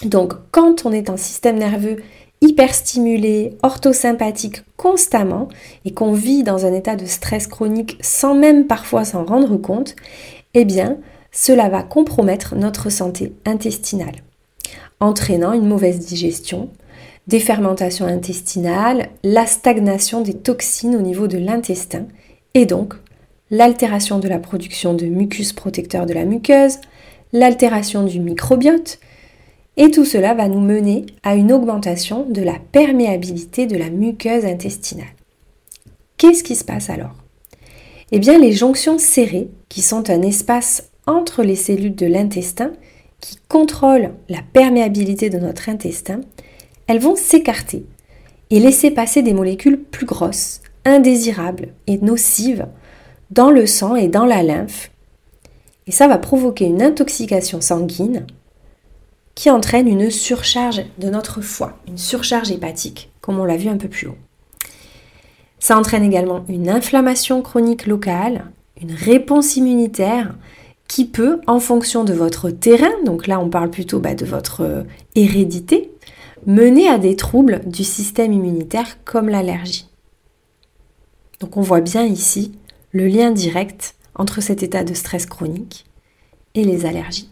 Donc 0.04 0.34
quand 0.50 0.86
on 0.86 0.92
est 0.92 1.10
en 1.10 1.16
système 1.16 1.58
nerveux 1.58 1.96
hyperstimulé, 2.40 3.56
orthosympathique 3.62 4.62
constamment 4.76 5.48
et 5.84 5.92
qu'on 5.92 6.12
vit 6.12 6.42
dans 6.42 6.66
un 6.66 6.72
état 6.72 6.96
de 6.96 7.06
stress 7.06 7.46
chronique 7.46 7.98
sans 8.00 8.34
même 8.34 8.66
parfois 8.66 9.04
s'en 9.04 9.24
rendre 9.24 9.56
compte, 9.56 9.96
eh 10.54 10.64
bien 10.64 10.98
cela 11.32 11.68
va 11.68 11.82
compromettre 11.82 12.54
notre 12.54 12.90
santé 12.90 13.34
intestinale, 13.44 14.22
entraînant 15.00 15.52
une 15.52 15.66
mauvaise 15.66 15.98
digestion, 15.98 16.70
des 17.26 17.40
fermentations 17.40 18.06
intestinales, 18.06 19.08
la 19.22 19.46
stagnation 19.46 20.20
des 20.20 20.34
toxines 20.34 20.96
au 20.96 21.02
niveau 21.02 21.26
de 21.26 21.38
l'intestin 21.38 22.06
et 22.54 22.66
donc 22.66 22.94
l'altération 23.50 24.18
de 24.18 24.28
la 24.28 24.38
production 24.38 24.94
de 24.94 25.06
mucus 25.06 25.52
protecteur 25.52 26.06
de 26.06 26.14
la 26.14 26.24
muqueuse, 26.24 26.78
l'altération 27.32 28.04
du 28.04 28.20
microbiote, 28.20 28.98
et 29.76 29.90
tout 29.90 30.04
cela 30.04 30.34
va 30.34 30.48
nous 30.48 30.60
mener 30.60 31.06
à 31.22 31.34
une 31.34 31.52
augmentation 31.52 32.26
de 32.28 32.42
la 32.42 32.58
perméabilité 32.72 33.66
de 33.66 33.76
la 33.76 33.90
muqueuse 33.90 34.44
intestinale. 34.44 35.06
Qu'est-ce 36.16 36.44
qui 36.44 36.56
se 36.56 36.64
passe 36.64 36.88
alors? 36.88 37.14
Eh 38.12 38.18
bien, 38.18 38.38
les 38.38 38.52
jonctions 38.52 38.98
serrées, 38.98 39.48
qui 39.68 39.82
sont 39.82 40.08
un 40.10 40.22
espace 40.22 40.90
entre 41.06 41.42
les 41.42 41.56
cellules 41.56 41.94
de 41.94 42.06
l'intestin, 42.06 42.72
qui 43.20 43.36
contrôlent 43.48 44.12
la 44.28 44.40
perméabilité 44.52 45.28
de 45.28 45.38
notre 45.38 45.68
intestin, 45.68 46.20
elles 46.86 47.00
vont 47.00 47.16
s'écarter 47.16 47.84
et 48.50 48.60
laisser 48.60 48.90
passer 48.90 49.22
des 49.22 49.34
molécules 49.34 49.82
plus 49.82 50.06
grosses, 50.06 50.60
indésirables 50.84 51.68
et 51.86 51.98
nocives 51.98 52.66
dans 53.30 53.50
le 53.50 53.66
sang 53.66 53.96
et 53.96 54.08
dans 54.08 54.24
la 54.24 54.42
lymphe. 54.42 54.90
Et 55.88 55.92
ça 55.92 56.08
va 56.08 56.18
provoquer 56.18 56.64
une 56.64 56.82
intoxication 56.82 57.60
sanguine 57.60 58.26
qui 59.36 59.50
entraîne 59.50 59.86
une 59.86 60.10
surcharge 60.10 60.82
de 60.98 61.10
notre 61.10 61.42
foie, 61.42 61.78
une 61.86 61.98
surcharge 61.98 62.50
hépatique, 62.50 63.10
comme 63.20 63.38
on 63.38 63.44
l'a 63.44 63.58
vu 63.58 63.68
un 63.68 63.76
peu 63.76 63.86
plus 63.86 64.08
haut. 64.08 64.16
Ça 65.60 65.78
entraîne 65.78 66.02
également 66.02 66.44
une 66.48 66.70
inflammation 66.70 67.42
chronique 67.42 67.86
locale, 67.86 68.50
une 68.80 68.92
réponse 68.92 69.56
immunitaire 69.56 70.34
qui 70.88 71.04
peut, 71.04 71.40
en 71.46 71.60
fonction 71.60 72.02
de 72.02 72.14
votre 72.14 72.50
terrain, 72.50 72.92
donc 73.04 73.26
là 73.26 73.38
on 73.38 73.50
parle 73.50 73.70
plutôt 73.70 74.00
bah, 74.00 74.14
de 74.14 74.24
votre 74.24 74.62
euh, 74.62 74.82
hérédité, 75.14 75.90
mener 76.46 76.88
à 76.88 76.98
des 76.98 77.14
troubles 77.14 77.60
du 77.66 77.84
système 77.84 78.32
immunitaire 78.32 79.04
comme 79.04 79.28
l'allergie. 79.28 79.88
Donc 81.40 81.56
on 81.56 81.62
voit 81.62 81.80
bien 81.80 82.04
ici 82.04 82.52
le 82.92 83.06
lien 83.06 83.32
direct 83.32 83.96
entre 84.14 84.40
cet 84.40 84.62
état 84.62 84.84
de 84.84 84.94
stress 84.94 85.26
chronique 85.26 85.84
et 86.54 86.64
les 86.64 86.86
allergies. 86.86 87.30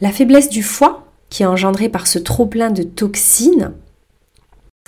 La 0.00 0.12
faiblesse 0.12 0.50
du 0.50 0.62
foie, 0.62 1.05
qui 1.30 1.42
est 1.42 1.46
engendrée 1.46 1.88
par 1.88 2.06
ce 2.06 2.18
trop-plein 2.18 2.70
de 2.70 2.82
toxines, 2.82 3.72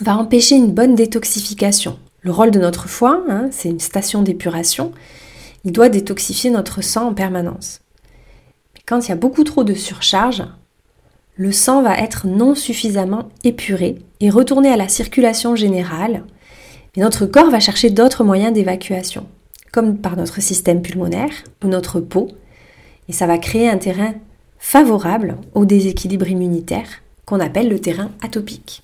va 0.00 0.16
empêcher 0.16 0.54
une 0.54 0.72
bonne 0.72 0.94
détoxification. 0.94 1.98
Le 2.20 2.30
rôle 2.30 2.50
de 2.50 2.60
notre 2.60 2.88
foie, 2.88 3.24
hein, 3.28 3.48
c'est 3.50 3.68
une 3.68 3.80
station 3.80 4.22
d'épuration, 4.22 4.92
il 5.64 5.72
doit 5.72 5.88
détoxifier 5.88 6.50
notre 6.50 6.82
sang 6.82 7.08
en 7.08 7.14
permanence. 7.14 7.80
quand 8.86 9.04
il 9.04 9.08
y 9.10 9.12
a 9.12 9.16
beaucoup 9.16 9.44
trop 9.44 9.64
de 9.64 9.74
surcharge, 9.74 10.44
le 11.36 11.52
sang 11.52 11.82
va 11.82 11.98
être 11.98 12.26
non 12.26 12.54
suffisamment 12.54 13.28
épuré 13.44 13.98
et 14.20 14.30
retourner 14.30 14.70
à 14.72 14.76
la 14.76 14.88
circulation 14.88 15.56
générale, 15.56 16.24
et 16.96 17.00
notre 17.00 17.26
corps 17.26 17.50
va 17.50 17.60
chercher 17.60 17.90
d'autres 17.90 18.24
moyens 18.24 18.52
d'évacuation 18.52 19.26
comme 19.72 19.98
par 19.98 20.16
notre 20.16 20.40
système 20.40 20.82
pulmonaire 20.82 21.32
ou 21.62 21.68
notre 21.68 22.00
peau, 22.00 22.28
et 23.08 23.12
ça 23.12 23.26
va 23.26 23.38
créer 23.38 23.68
un 23.68 23.78
terrain 23.78 24.14
favorable 24.58 25.36
au 25.54 25.64
déséquilibre 25.64 26.28
immunitaire 26.28 26.88
qu'on 27.24 27.40
appelle 27.40 27.68
le 27.68 27.80
terrain 27.80 28.10
atopique. 28.22 28.82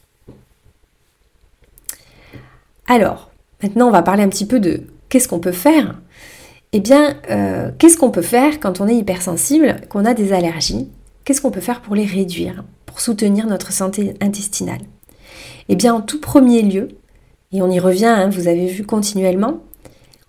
Alors, 2.86 3.30
maintenant 3.62 3.88
on 3.88 3.92
va 3.92 4.02
parler 4.02 4.22
un 4.22 4.28
petit 4.28 4.46
peu 4.46 4.60
de 4.60 4.82
qu'est-ce 5.08 5.28
qu'on 5.28 5.40
peut 5.40 5.52
faire. 5.52 5.98
Eh 6.72 6.80
bien, 6.80 7.16
euh, 7.30 7.70
qu'est-ce 7.78 7.96
qu'on 7.96 8.10
peut 8.10 8.22
faire 8.22 8.58
quand 8.60 8.80
on 8.80 8.88
est 8.88 8.96
hypersensible, 8.96 9.76
qu'on 9.88 10.04
a 10.04 10.12
des 10.14 10.32
allergies? 10.32 10.88
Qu'est-ce 11.24 11.40
qu'on 11.40 11.50
peut 11.52 11.60
faire 11.60 11.80
pour 11.80 11.94
les 11.94 12.04
réduire, 12.04 12.64
pour 12.84 13.00
soutenir 13.00 13.46
notre 13.46 13.72
santé 13.72 14.14
intestinale? 14.20 14.82
Eh 15.68 15.76
bien, 15.76 15.94
en 15.94 16.00
tout 16.00 16.20
premier 16.20 16.62
lieu, 16.62 16.88
et 17.52 17.62
on 17.62 17.70
y 17.70 17.78
revient, 17.78 18.06
hein, 18.06 18.28
vous 18.28 18.48
avez 18.48 18.66
vu 18.66 18.84
continuellement, 18.84 19.62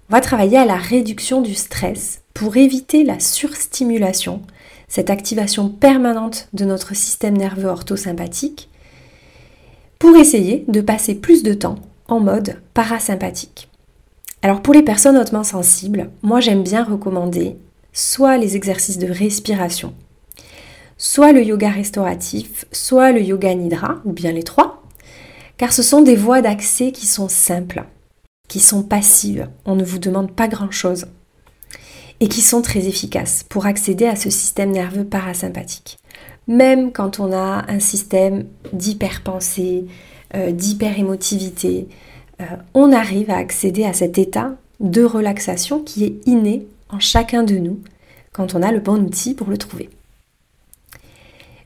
on 0.10 0.14
va 0.14 0.22
travailler 0.22 0.60
à 0.60 0.66
la 0.66 0.76
réduction 0.76 1.42
du 1.42 1.56
stress 1.56 2.22
pour 2.36 2.56
éviter 2.58 3.04
la 3.04 3.20
surstimulation, 3.20 4.42
cette 4.96 5.10
activation 5.10 5.68
permanente 5.68 6.48
de 6.54 6.64
notre 6.64 6.96
système 6.96 7.36
nerveux 7.36 7.68
orthosympathique, 7.68 8.70
pour 10.00 10.16
essayer 10.16 10.64
de 10.70 10.80
passer 10.80 11.16
plus 11.16 11.44
de 11.44 11.54
temps 11.54 11.80
en 12.08 12.22
mode 12.22 12.62
parasympathique. 12.74 13.68
Alors 14.42 14.62
pour 14.62 14.74
les 14.74 14.84
personnes 14.84 15.18
hautement 15.18 15.44
sensibles, 15.44 16.12
moi 16.22 16.40
j'aime 16.40 16.64
bien 16.64 16.86
recommander 16.86 17.58
soit 17.92 18.38
les 18.38 18.56
exercices 18.56 18.98
de 18.98 19.12
respiration, 19.12 19.94
soit 20.98 21.34
le 21.34 21.44
yoga 21.44 21.72
restauratif, 21.72 22.64
soit 22.72 23.12
le 23.12 23.22
yoga 23.22 23.54
nidra, 23.54 24.00
ou 24.06 24.14
bien 24.14 24.32
les 24.32 24.44
trois, 24.44 24.82
car 25.58 25.74
ce 25.74 25.84
sont 25.84 26.04
des 26.04 26.16
voies 26.16 26.42
d'accès 26.42 26.94
qui 26.94 27.06
sont 27.06 27.28
simples, 27.28 27.84
qui 28.48 28.62
sont 28.62 28.84
passives, 28.84 29.50
on 29.66 29.76
ne 29.76 29.84
vous 29.84 30.00
demande 30.00 30.32
pas 30.32 30.48
grand-chose, 30.48 31.08
et 32.26 32.28
qui 32.28 32.42
sont 32.42 32.64
très 32.64 32.88
efficaces 32.88 33.46
pour 33.48 33.68
accéder 33.68 34.08
à 34.08 34.16
ce 34.16 34.32
système 34.32 34.72
nerveux 34.72 35.06
parasympathique. 35.06 36.00
Même 36.48 36.92
quand 36.92 37.20
on 37.20 37.32
a 37.32 37.72
un 37.72 37.80
système 37.80 38.46
d'hyperpensée, 38.74 39.86
euh, 40.34 40.50
d'hyperémotivité, 40.50 41.88
euh, 42.42 42.46
on 42.74 42.92
arrive 42.92 43.30
à 43.30 43.38
accéder 43.38 43.86
à 43.86 43.94
cet 43.94 44.18
état 44.18 44.56
de 44.80 45.04
relaxation 45.04 45.84
qui 45.84 46.04
est 46.04 46.28
inné 46.28 46.66
en 46.90 47.00
chacun 47.00 47.44
de 47.44 47.58
nous 47.58 47.80
quand 48.34 48.56
on 48.56 48.64
a 48.64 48.72
le 48.72 48.80
bon 48.80 49.04
outil 49.04 49.36
pour 49.36 49.52
le 49.52 49.60
trouver. 49.60 49.92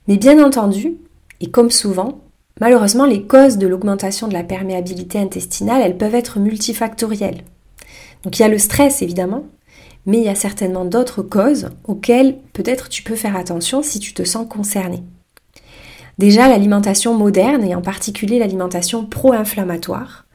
Mais 0.09 0.17
bien 0.17 0.43
entendu, 0.45 0.97
et 1.39 1.49
comme 1.49 1.71
souvent, 1.71 2.19
malheureusement, 2.59 3.05
les 3.05 3.23
causes 3.23 3.59
de 3.59 3.67
l'augmentation 3.67 4.27
de 4.27 4.33
la 4.33 4.43
perméabilité 4.43 5.19
intestinale, 5.19 5.81
elles 5.81 5.97
peuvent 5.97 6.15
être 6.15 6.37
multifactorielles. 6.37 7.45
Donc 8.23 8.37
il 8.37 8.41
y 8.41 8.45
a 8.45 8.49
le 8.49 8.57
stress 8.57 9.01
évidemment, 9.01 9.45
mais 10.09 10.17
il 10.17 10.23
y 10.23 10.29
a 10.29 10.35
certainement 10.35 10.85
d'autres 10.85 11.21
causes 11.21 11.69
auxquelles 11.83 12.35
peut-être 12.53 12.89
tu 12.89 13.03
peux 13.03 13.15
faire 13.15 13.35
attention 13.35 13.83
si 13.83 13.99
tu 13.99 14.13
te 14.15 14.23
sens 14.23 14.47
concerné. 14.49 15.03
Déjà 16.17 16.49
l'alimentation 16.49 17.13
moderne 17.13 17.63
et 17.63 17.75
en 17.75 17.81
particulier 17.81 18.39
l'alimentation 18.39 19.05
pro-inflammatoire, 19.05 20.25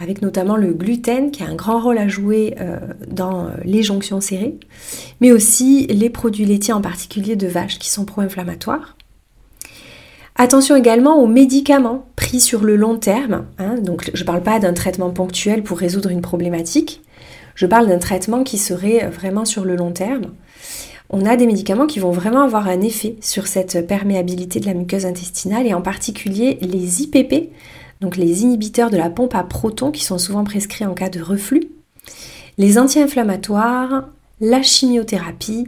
avec 0.00 0.20
notamment 0.20 0.56
le 0.56 0.72
gluten 0.72 1.30
qui 1.30 1.44
a 1.44 1.46
un 1.46 1.54
grand 1.54 1.80
rôle 1.80 1.98
à 1.98 2.08
jouer 2.08 2.56
euh, 2.60 2.78
dans 3.06 3.44
euh, 3.44 3.50
les 3.64 3.84
jonctions 3.84 4.20
serrées, 4.20 4.58
mais 5.20 5.30
aussi 5.30 5.86
les 5.86 6.10
produits 6.10 6.44
laitiers 6.44 6.74
en 6.74 6.80
particulier 6.80 7.36
de 7.36 7.46
vaches 7.46 7.78
qui 7.78 7.88
sont 7.88 8.04
pro-inflammatoires. 8.04 8.96
Attention 10.34 10.74
également 10.74 11.22
aux 11.22 11.28
médicaments 11.28 12.06
pris 12.16 12.40
sur 12.40 12.62
le 12.62 12.74
long 12.74 12.96
terme. 12.96 13.44
Hein. 13.58 13.76
donc 13.76 14.10
je 14.12 14.22
ne 14.22 14.26
parle 14.26 14.42
pas 14.42 14.58
d'un 14.58 14.72
traitement 14.72 15.10
ponctuel 15.10 15.62
pour 15.62 15.78
résoudre 15.78 16.10
une 16.10 16.22
problématique. 16.22 17.00
Je 17.54 17.66
parle 17.66 17.88
d'un 17.88 17.98
traitement 17.98 18.44
qui 18.44 18.58
serait 18.58 19.08
vraiment 19.08 19.44
sur 19.44 19.64
le 19.64 19.76
long 19.76 19.92
terme. 19.92 20.32
On 21.10 21.26
a 21.26 21.36
des 21.36 21.46
médicaments 21.46 21.86
qui 21.86 21.98
vont 21.98 22.12
vraiment 22.12 22.42
avoir 22.42 22.68
un 22.68 22.80
effet 22.80 23.16
sur 23.20 23.48
cette 23.48 23.86
perméabilité 23.86 24.60
de 24.60 24.66
la 24.66 24.74
muqueuse 24.74 25.06
intestinale 25.06 25.66
et 25.66 25.74
en 25.74 25.82
particulier 25.82 26.58
les 26.60 27.02
IPP, 27.02 27.50
donc 28.00 28.16
les 28.16 28.42
inhibiteurs 28.42 28.90
de 28.90 28.96
la 28.96 29.10
pompe 29.10 29.34
à 29.34 29.42
protons 29.42 29.90
qui 29.90 30.04
sont 30.04 30.18
souvent 30.18 30.44
prescrits 30.44 30.86
en 30.86 30.94
cas 30.94 31.08
de 31.08 31.20
reflux, 31.20 31.68
les 32.58 32.78
anti-inflammatoires, 32.78 34.04
la 34.40 34.62
chimiothérapie 34.62 35.66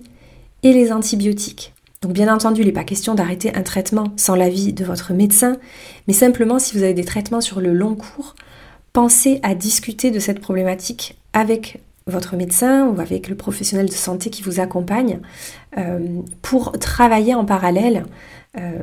et 0.63 0.73
les 0.73 0.93
antibiotiques. 0.93 1.75
Donc 2.03 2.13
bien 2.13 2.33
entendu, 2.33 2.63
il 2.63 2.67
n'est 2.67 2.73
pas 2.73 2.85
question 2.85 3.15
d'arrêter 3.15 3.55
un 3.55 3.63
traitement 3.63 4.13
sans 4.17 4.37
l'avis 4.37 4.73
de 4.73 4.85
votre 4.85 5.13
médecin, 5.13 5.57
mais 6.07 6.15
simplement 6.15 6.59
si 6.59 6.77
vous 6.77 6.85
avez 6.85 6.95
des 6.95 7.05
traitements 7.05 7.41
sur 7.41 7.61
le 7.61 7.73
long 7.73 7.97
cours, 7.97 8.37
pensez 8.93 9.41
à 9.43 9.55
discuter 9.55 10.11
de 10.11 10.19
cette 10.19 10.41
problématique 10.41 11.17
avec 11.33 11.81
votre 12.07 12.37
médecin 12.37 12.87
ou 12.89 13.01
avec 13.01 13.29
le 13.29 13.37
professionnel 13.37 13.87
de 13.87 13.93
santé 13.93 14.31
qui 14.31 14.43
vous 14.43 14.61
accompagne 14.61 15.21
euh, 15.79 16.21
pour 16.43 16.73
travailler 16.73 17.35
en 17.35 17.45
parallèle 17.45 18.05
euh, 18.59 18.83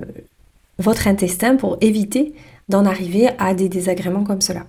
votre 0.78 1.08
intestin 1.08 1.56
pour 1.56 1.78
éviter 1.82 2.34
d'en 2.70 2.86
arriver 2.86 3.30
à 3.38 3.54
des 3.54 3.68
désagréments 3.68 4.24
comme 4.24 4.42
cela. 4.42 4.66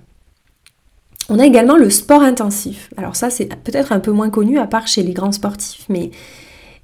On 1.29 1.39
a 1.39 1.47
également 1.47 1.77
le 1.77 1.91
sport 1.91 2.23
intensif. 2.23 2.91
Alors 2.97 3.15
ça 3.15 3.31
c'est 3.31 3.47
peut-être 3.47 3.93
un 3.93 4.01
peu 4.01 4.11
moins 4.11 4.31
connu 4.31 4.59
à 4.59 4.67
part 4.67 4.89
chez 4.89 5.03
les 5.03 5.13
grands 5.13 5.33
sportifs, 5.33 5.87
mais 5.89 6.11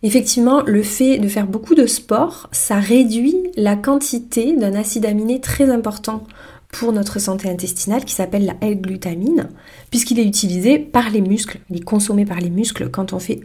Effectivement, 0.02 0.62
le 0.62 0.82
fait 0.82 1.18
de 1.18 1.26
faire 1.26 1.46
beaucoup 1.46 1.74
de 1.74 1.86
sport, 1.86 2.48
ça 2.52 2.76
réduit 2.76 3.34
la 3.56 3.76
quantité 3.76 4.54
d'un 4.54 4.74
acide 4.74 5.06
aminé 5.06 5.40
très 5.40 5.70
important 5.70 6.24
pour 6.72 6.92
notre 6.92 7.18
santé 7.18 7.48
intestinale 7.48 8.04
qui 8.04 8.14
s'appelle 8.14 8.44
la 8.44 8.56
L-glutamine, 8.60 9.48
puisqu'il 9.90 10.18
est 10.18 10.24
utilisé 10.24 10.78
par 10.78 11.10
les 11.10 11.20
muscles, 11.20 11.60
il 11.70 11.76
est 11.76 11.84
consommé 11.84 12.24
par 12.24 12.38
les 12.38 12.50
muscles 12.50 12.90
quand 12.90 13.12
on 13.12 13.18
fait 13.18 13.40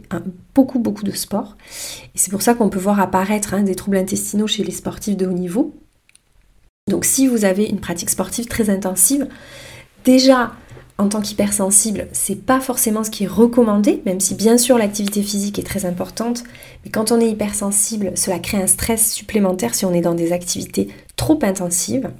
beaucoup 0.54 0.78
beaucoup 0.78 1.04
de 1.04 1.12
sport. 1.12 1.56
Et 2.14 2.18
c'est 2.18 2.30
pour 2.30 2.42
ça 2.42 2.54
qu'on 2.54 2.68
peut 2.68 2.78
voir 2.78 3.00
apparaître 3.00 3.54
hein, 3.54 3.62
des 3.62 3.74
troubles 3.74 3.96
intestinaux 3.96 4.46
chez 4.46 4.64
les 4.64 4.72
sportifs 4.72 5.16
de 5.16 5.26
haut 5.26 5.32
niveau. 5.32 5.74
Donc 6.90 7.04
si 7.04 7.26
vous 7.26 7.44
avez 7.44 7.64
une 7.64 7.80
pratique 7.80 8.10
sportive 8.10 8.46
très 8.46 8.68
intensive, 8.68 9.28
déjà 10.04 10.52
en 10.98 11.08
tant 11.08 11.20
qu'hypersensible, 11.20 12.06
c'est 12.12 12.44
pas 12.44 12.60
forcément 12.60 13.02
ce 13.02 13.10
qui 13.10 13.24
est 13.24 13.28
recommandé, 13.28 14.02
même 14.04 14.20
si 14.20 14.34
bien 14.34 14.58
sûr 14.58 14.78
l'activité 14.78 15.22
physique 15.22 15.58
est 15.58 15.64
très 15.64 15.84
importante, 15.84 16.44
mais 16.84 16.90
quand 16.90 17.12
on 17.12 17.20
est 17.20 17.28
hypersensible, 17.28 18.12
cela 18.14 18.38
crée 18.38 18.62
un 18.62 18.66
stress 18.66 19.12
supplémentaire 19.12 19.74
si 19.74 19.84
on 19.84 19.92
est 19.92 20.00
dans 20.00 20.14
des 20.14 20.32
activités 20.32 20.88
trop 21.16 21.38
intensives, 21.42 22.10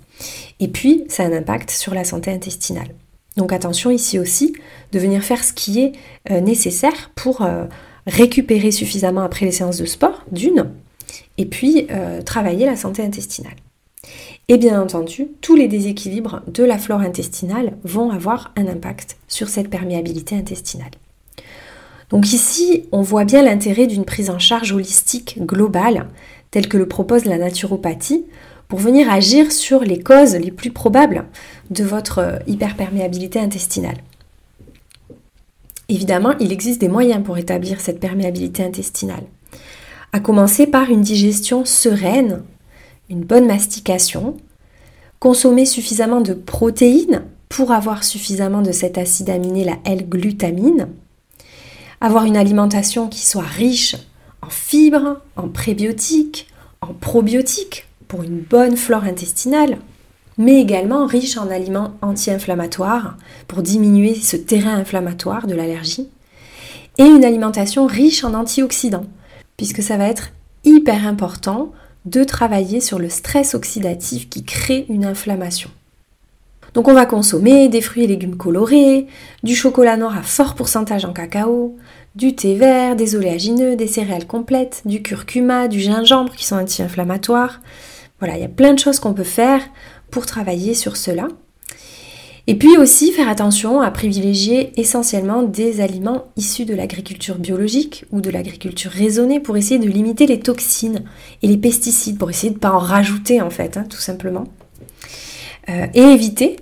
et 0.61 0.69
puis 0.69 1.05
ça 1.09 1.25
a 1.25 1.27
un 1.27 1.33
impact 1.33 1.71
sur 1.71 1.95
la 1.95 2.05
santé 2.05 2.31
intestinale. 2.31 2.95
Donc 3.37 3.53
attention 3.53 3.91
ici 3.91 4.19
aussi 4.19 4.55
de 4.93 4.99
venir 4.99 5.23
faire 5.23 5.43
ce 5.43 5.53
qui 5.53 5.81
est 5.81 5.93
euh, 6.31 6.41
nécessaire 6.41 7.11
pour 7.15 7.43
euh, 7.43 7.65
récupérer 8.07 8.71
suffisamment 8.71 9.23
après 9.23 9.47
les 9.47 9.53
séances 9.53 9.79
de 9.79 9.87
sport, 9.87 10.25
d'une, 10.31 10.71
et 11.39 11.47
puis 11.47 11.87
euh, 11.91 12.23
travailler 12.23 12.67
la 12.67 12.77
santé 12.77 13.03
intestinale. 13.03 13.57
Et 14.49 14.59
bien 14.59 14.81
entendu, 14.83 15.29
tous 15.41 15.55
les 15.55 15.69
déséquilibres 15.69 16.43
de 16.49 16.65
la 16.65 16.77
flore 16.77 17.01
intestinale 17.01 17.77
vont 17.85 18.11
avoir 18.11 18.53
un 18.57 18.67
impact 18.67 19.17
sur 19.29 19.49
cette 19.49 19.71
perméabilité 19.71 20.37
intestinale. 20.37 20.91
Donc 22.11 22.33
ici, 22.33 22.85
on 22.93 23.01
voit 23.01 23.25
bien 23.25 23.43
l'intérêt 23.43 23.87
d'une 23.87 24.05
prise 24.05 24.29
en 24.29 24.39
charge 24.39 24.73
holistique 24.73 25.39
globale, 25.41 26.09
telle 26.51 26.69
que 26.69 26.77
le 26.77 26.87
propose 26.87 27.25
la 27.25 27.39
naturopathie, 27.39 28.27
pour 28.73 28.81
venir 28.81 29.13
agir 29.13 29.53
sur 29.53 29.81
les 29.81 30.03
causes 30.03 30.35
les 30.35 30.51
plus 30.51 30.71
probables 30.71 31.27
de 31.69 31.85
votre 31.85 32.21
euh, 32.21 32.39
hyperperméabilité 32.47 33.39
intestinale. 33.39 33.99
Évidemment, 35.91 36.33
il 36.41 36.53
existe 36.53 36.81
des 36.81 36.89
moyens 36.89 37.23
pour 37.23 37.37
établir 37.37 37.83
cette 37.83 38.01
perméabilité 38.01 38.65
intestinale, 38.65 39.25
à 40.15 40.21
commencer 40.21 40.67
par 40.67 40.89
une 40.89 41.03
digestion 41.03 41.67
sereine 41.67 42.45
une 43.11 43.23
bonne 43.25 43.47
mastication, 43.47 44.39
consommer 45.19 45.67
suffisamment 45.67 46.23
de 46.23 46.33
protéines 46.33 47.25
pour 47.51 47.73
avoir 47.73 48.05
suffisamment 48.05 48.63
de 48.63 48.73
cet 48.73 48.97
acide 48.97 49.29
aminé, 49.29 49.65
la 49.65 49.77
L-glutamine, 49.85 50.89
avoir 52.01 52.25
une 52.25 52.39
alimentation 52.39 53.09
qui 53.09 53.27
soit 53.27 53.43
riche 53.43 53.97
en 54.41 54.49
fibres, 54.49 55.21
en 55.37 55.49
prébiotiques, 55.49 56.49
en 56.81 56.95
probiotiques 56.95 57.87
pour 58.13 58.25
une 58.25 58.41
bonne 58.41 58.77
flore 58.77 59.05
intestinale, 59.05 59.79
mais 60.37 60.61
également 60.61 61.07
riche 61.07 61.39
en 61.39 61.49
aliments 61.49 61.95
anti-inflammatoires 62.03 63.17
pour 63.49 63.63
diminuer 63.63 64.15
ce 64.15 64.37
terrain 64.37 64.75
inflammatoire 64.75 65.47
de 65.47 65.55
l'allergie, 65.55 66.11
et 66.99 67.05
une 67.05 67.25
alimentation 67.25 67.87
riche 67.87 68.23
en 68.23 68.35
antioxydants, 68.35 69.07
puisque 69.57 69.83
ça 69.83 69.97
va 69.97 70.09
être 70.09 70.29
hyper 70.63 71.07
important 71.07 71.73
de 72.05 72.23
travailler 72.23 72.83
sur 72.83 72.99
le 72.99 73.09
stress 73.09 73.55
oxydatif 73.55 74.29
qui 74.29 74.45
crée 74.45 74.85
une 74.91 75.07
inflammation. 75.07 75.71
Donc 76.75 76.89
on 76.89 76.95
va 76.95 77.07
consommer 77.07 77.71
des 77.71 77.81
fruits 77.81 78.05
et 78.05 78.09
légumes 78.09 78.37
colorés, 78.37 79.07
du 79.43 79.57
chocolat 79.57 79.97
noir 79.97 80.19
à 80.19 80.23
fort 80.23 80.55
pourcentage 80.55 81.07
en 81.07 81.15
cacao, 81.15 81.79
du 82.15 82.35
thé 82.35 82.57
vert, 82.57 82.95
des 82.95 83.17
oléagineux, 83.17 83.75
des 83.75 83.87
céréales 83.87 84.27
complètes, 84.27 84.83
du 84.85 85.01
curcuma, 85.01 85.67
du 85.67 85.81
gingembre 85.81 86.35
qui 86.35 86.45
sont 86.45 86.57
anti-inflammatoires. 86.57 87.63
Voilà, 88.23 88.37
il 88.37 88.41
y 88.41 88.45
a 88.45 88.49
plein 88.49 88.73
de 88.73 88.79
choses 88.79 89.01
qu'on 89.01 89.15
peut 89.15 89.25
faire 89.25 89.61
pour 90.13 90.27
travailler 90.27 90.75
sur 90.75 90.97
cela. 90.97 91.27
Et 92.47 92.55
puis 92.55 92.77
aussi 92.77 93.11
faire 93.11 93.29
attention 93.29 93.81
à 93.81 93.91
privilégier 93.91 94.73
essentiellement 94.81 95.43
des 95.43 95.81
aliments 95.81 96.27
issus 96.37 96.65
de 96.65 96.73
l'agriculture 96.73 97.39
biologique 97.39 98.05
ou 98.13 98.21
de 98.21 98.31
l'agriculture 98.31 98.93
raisonnée 98.93 99.41
pour 99.41 99.57
essayer 99.57 99.81
de 99.81 99.89
limiter 99.89 100.29
les 100.29 100.39
toxines 100.39 101.03
et 101.43 101.49
les 101.49 101.57
pesticides, 101.57 102.17
pour 102.17 102.31
essayer 102.31 102.51
de 102.51 102.55
ne 102.55 102.61
pas 102.61 102.71
en 102.71 102.79
rajouter 102.79 103.43
en 103.43 103.51
fait, 103.51 103.77
hein, 103.77 103.87
tout 103.91 103.99
simplement. 103.99 104.45
Euh, 105.69 105.87
et 105.93 106.03
éviter, 106.03 106.59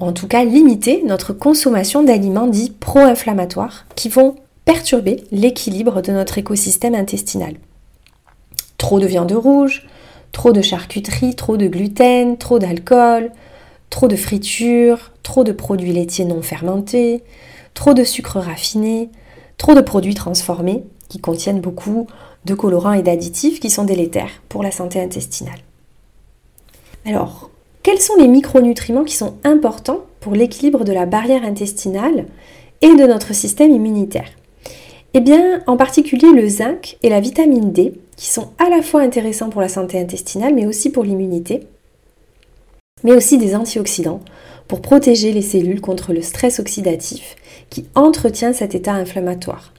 en 0.00 0.12
tout 0.12 0.26
cas 0.26 0.42
limiter, 0.42 1.04
notre 1.06 1.32
consommation 1.32 2.02
d'aliments 2.02 2.48
dits 2.48 2.72
pro-inflammatoires 2.72 3.86
qui 3.94 4.08
vont 4.08 4.34
perturber 4.64 5.22
l'équilibre 5.30 6.02
de 6.02 6.10
notre 6.10 6.38
écosystème 6.38 6.96
intestinal. 6.96 7.54
Trop 8.78 8.98
de 8.98 9.06
viande 9.06 9.30
rouge, 9.30 9.86
trop 10.34 10.52
de 10.52 10.60
charcuterie, 10.60 11.34
trop 11.34 11.56
de 11.56 11.68
gluten, 11.68 12.36
trop 12.36 12.58
d'alcool, 12.58 13.30
trop 13.88 14.08
de 14.08 14.16
friture, 14.16 15.12
trop 15.22 15.44
de 15.44 15.52
produits 15.52 15.92
laitiers 15.92 16.24
non 16.24 16.42
fermentés, 16.42 17.22
trop 17.72 17.94
de 17.94 18.04
sucre 18.04 18.40
raffiné, 18.40 19.08
trop 19.56 19.74
de 19.74 19.80
produits 19.80 20.14
transformés 20.14 20.84
qui 21.08 21.20
contiennent 21.20 21.60
beaucoup 21.60 22.08
de 22.44 22.54
colorants 22.54 22.92
et 22.92 23.02
d'additifs 23.02 23.60
qui 23.60 23.70
sont 23.70 23.84
délétères 23.84 24.42
pour 24.48 24.64
la 24.64 24.72
santé 24.72 25.00
intestinale. 25.00 25.60
Alors, 27.06 27.50
quels 27.84 28.00
sont 28.00 28.16
les 28.18 28.28
micronutriments 28.28 29.04
qui 29.04 29.14
sont 29.14 29.34
importants 29.44 30.00
pour 30.18 30.34
l'équilibre 30.34 30.84
de 30.84 30.92
la 30.92 31.06
barrière 31.06 31.44
intestinale 31.44 32.26
et 32.82 32.94
de 32.94 33.06
notre 33.06 33.34
système 33.34 33.70
immunitaire? 33.70 34.30
Eh 35.16 35.20
bien, 35.20 35.62
en 35.68 35.76
particulier 35.76 36.32
le 36.32 36.48
zinc 36.48 36.98
et 37.04 37.08
la 37.08 37.20
vitamine 37.20 37.70
D, 37.70 37.94
qui 38.16 38.26
sont 38.26 38.48
à 38.58 38.68
la 38.68 38.82
fois 38.82 39.00
intéressants 39.00 39.48
pour 39.48 39.60
la 39.60 39.68
santé 39.68 40.00
intestinale, 40.00 40.54
mais 40.54 40.66
aussi 40.66 40.90
pour 40.90 41.04
l'immunité, 41.04 41.60
mais 43.04 43.12
aussi 43.12 43.38
des 43.38 43.54
antioxydants 43.54 44.20
pour 44.66 44.80
protéger 44.80 45.30
les 45.30 45.42
cellules 45.42 45.80
contre 45.80 46.12
le 46.12 46.20
stress 46.20 46.58
oxydatif 46.58 47.36
qui 47.70 47.86
entretient 47.94 48.52
cet 48.52 48.74
état 48.74 48.94
inflammatoire. 48.94 49.72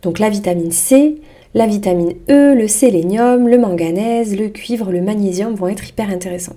Donc 0.00 0.18
la 0.18 0.30
vitamine 0.30 0.72
C, 0.72 1.20
la 1.52 1.66
vitamine 1.66 2.14
E, 2.30 2.54
le 2.54 2.66
sélénium, 2.66 3.46
le 3.46 3.58
manganèse, 3.58 4.38
le 4.38 4.48
cuivre, 4.48 4.90
le 4.90 5.02
magnésium 5.02 5.54
vont 5.54 5.68
être 5.68 5.86
hyper 5.86 6.08
intéressants. 6.08 6.56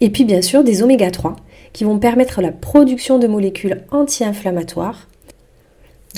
Et 0.00 0.08
puis 0.08 0.24
bien 0.24 0.40
sûr 0.40 0.64
des 0.64 0.82
oméga 0.82 1.10
3 1.10 1.36
qui 1.74 1.84
vont 1.84 1.98
permettre 1.98 2.40
la 2.40 2.52
production 2.52 3.18
de 3.18 3.26
molécules 3.26 3.82
anti-inflammatoires. 3.90 5.06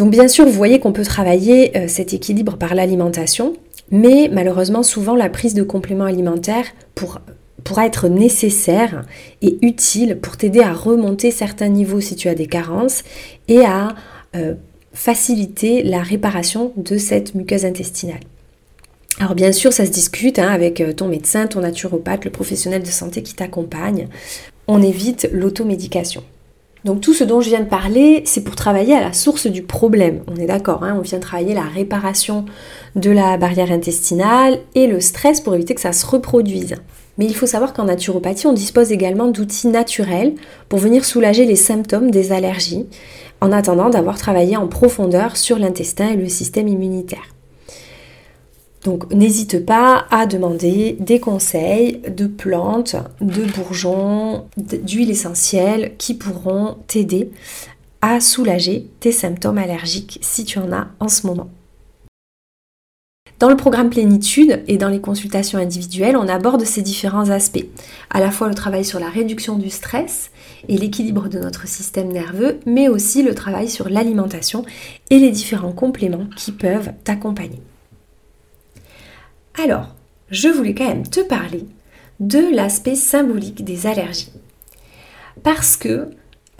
Donc 0.01 0.11
bien 0.11 0.29
sûr, 0.29 0.47
vous 0.47 0.53
voyez 0.53 0.81
qu'on 0.81 0.93
peut 0.93 1.05
travailler 1.05 1.77
euh, 1.77 1.87
cet 1.87 2.15
équilibre 2.15 2.57
par 2.57 2.75
l'alimentation, 2.75 3.53
mais 3.91 4.31
malheureusement 4.33 4.83
souvent 4.83 5.15
la 5.15 5.29
prise 5.29 5.53
de 5.53 5.63
compléments 5.63 6.07
alimentaires 6.07 6.65
pour, 6.95 7.21
pourra 7.65 7.85
être 7.85 8.09
nécessaire 8.09 9.05
et 9.43 9.59
utile 9.61 10.17
pour 10.19 10.39
t'aider 10.39 10.61
à 10.61 10.73
remonter 10.73 11.31
certains 11.31 11.69
niveaux 11.69 12.01
si 12.01 12.17
tu 12.17 12.29
as 12.29 12.35
des 12.35 12.47
carences 12.47 13.05
et 13.47 13.61
à 13.67 13.89
euh, 14.37 14.55
faciliter 14.95 15.83
la 15.83 16.01
réparation 16.01 16.73
de 16.79 16.97
cette 16.97 17.35
muqueuse 17.35 17.67
intestinale. 17.67 18.21
Alors 19.19 19.35
bien 19.35 19.53
sûr, 19.53 19.71
ça 19.71 19.85
se 19.85 19.91
discute 19.91 20.39
hein, 20.39 20.49
avec 20.49 20.81
euh, 20.81 20.95
ton 20.95 21.09
médecin, 21.09 21.47
ton 21.47 21.61
naturopathe, 21.61 22.25
le 22.25 22.31
professionnel 22.31 22.83
de 22.83 22.89
santé 22.89 23.23
qui 23.23 23.35
t'accompagne. 23.35 24.09
On 24.67 24.81
évite 24.81 25.29
l'automédication. 25.31 26.23
Donc 26.85 27.01
tout 27.01 27.13
ce 27.13 27.25
dont 27.25 27.41
je 27.41 27.51
viens 27.51 27.61
de 27.61 27.69
parler, 27.69 28.23
c'est 28.25 28.43
pour 28.43 28.57
travailler 28.57 28.95
à 28.95 29.01
la 29.01 29.13
source 29.13 29.47
du 29.47 29.63
problème. 29.63 30.23
On 30.29 30.37
est 30.37 30.47
d'accord, 30.47 30.83
hein, 30.83 30.97
on 30.99 31.03
vient 31.03 31.19
travailler 31.19 31.55
la 31.55 31.63
réparation 31.63 32.47
de 32.97 33.11
la 33.11 33.37
barrière 33.37 33.71
intestinale 33.71 34.59
et 34.75 34.87
le 34.87 35.01
stress 35.01 35.41
pour 35.41 35.55
éviter 35.55 35.75
que 35.75 35.81
ça 35.81 35.93
se 35.93 36.07
reproduise. 36.07 36.77
Mais 37.19 37.27
il 37.27 37.35
faut 37.35 37.47
savoir 37.47 37.75
qu'en 37.75 37.85
naturopathie, 37.85 38.47
on 38.47 38.55
dispose 38.55 38.93
également 38.93 39.29
d'outils 39.29 39.69
naturels 39.69 40.35
pour 40.71 40.79
venir 40.79 41.05
soulager 41.05 41.45
les 41.45 41.57
symptômes 41.57 42.11
des 42.11 42.33
allergies, 42.33 42.87
en 43.43 43.53
attendant 43.53 43.91
d'avoir 43.91 44.17
travaillé 44.17 44.57
en 44.57 44.69
profondeur 44.69 45.37
sur 45.37 45.59
l'intestin 45.59 46.11
et 46.11 46.17
le 46.17 46.29
système 46.29 46.69
immunitaire. 46.69 47.29
Donc 48.85 49.13
n'hésite 49.13 49.65
pas 49.65 50.07
à 50.11 50.27
demander 50.27 50.97
des 51.01 51.21
conseils 51.21 52.01
de 52.09 52.27
plantes, 52.27 52.97
de 53.21 53.45
bourgeons, 53.45 54.47
d'huiles 54.57 55.11
essentielles 55.11 55.93
qui 55.99 56.15
pourront 56.15 56.77
t'aider 56.87 57.31
à 58.01 58.21
soulager 58.21 58.87
tes 59.01 59.13
symptômes 59.13 59.59
allergiques 59.59 60.19
si 60.23 60.45
tu 60.45 60.59
en 60.59 60.73
as 60.73 60.89
en 60.99 61.09
ce 61.09 61.27
moment. 61.27 61.51
Dans 63.39 63.49
le 63.49 63.57
programme 63.57 63.89
Plénitude 63.89 64.63
et 64.67 64.77
dans 64.77 64.91
les 64.91 65.01
consultations 65.01 65.59
individuelles, 65.59 66.17
on 66.17 66.29
aborde 66.29 66.63
ces 66.65 66.83
différents 66.83 67.31
aspects. 67.31 67.65
À 68.11 68.21
la 68.21 68.31
fois 68.31 68.49
le 68.49 68.55
travail 68.55 68.85
sur 68.85 69.01
la 69.01 69.09
réduction 69.09 69.57
du 69.57 69.71
stress 69.71 70.31
et 70.69 70.77
l'équilibre 70.77 71.29
de 71.29 71.39
notre 71.39 71.67
système 71.67 72.13
nerveux, 72.13 72.61
mais 72.67 72.89
aussi 72.89 73.23
le 73.23 73.35
travail 73.35 73.71
sur 73.71 73.89
l'alimentation 73.89 74.65
et 75.09 75.19
les 75.19 75.31
différents 75.31 75.73
compléments 75.73 76.27
qui 76.37 76.53
peuvent 76.53 76.91
t'accompagner. 77.03 77.61
Alors, 79.59 79.95
je 80.31 80.49
voulais 80.49 80.75
quand 80.75 80.89
même 80.89 81.07
te 81.07 81.21
parler 81.21 81.67
de 82.21 82.55
l'aspect 82.55 82.97
symbolique 82.97 83.65
des 83.65 83.87
allergies. 83.87 84.33
Parce 85.43 85.77
que, 85.77 86.11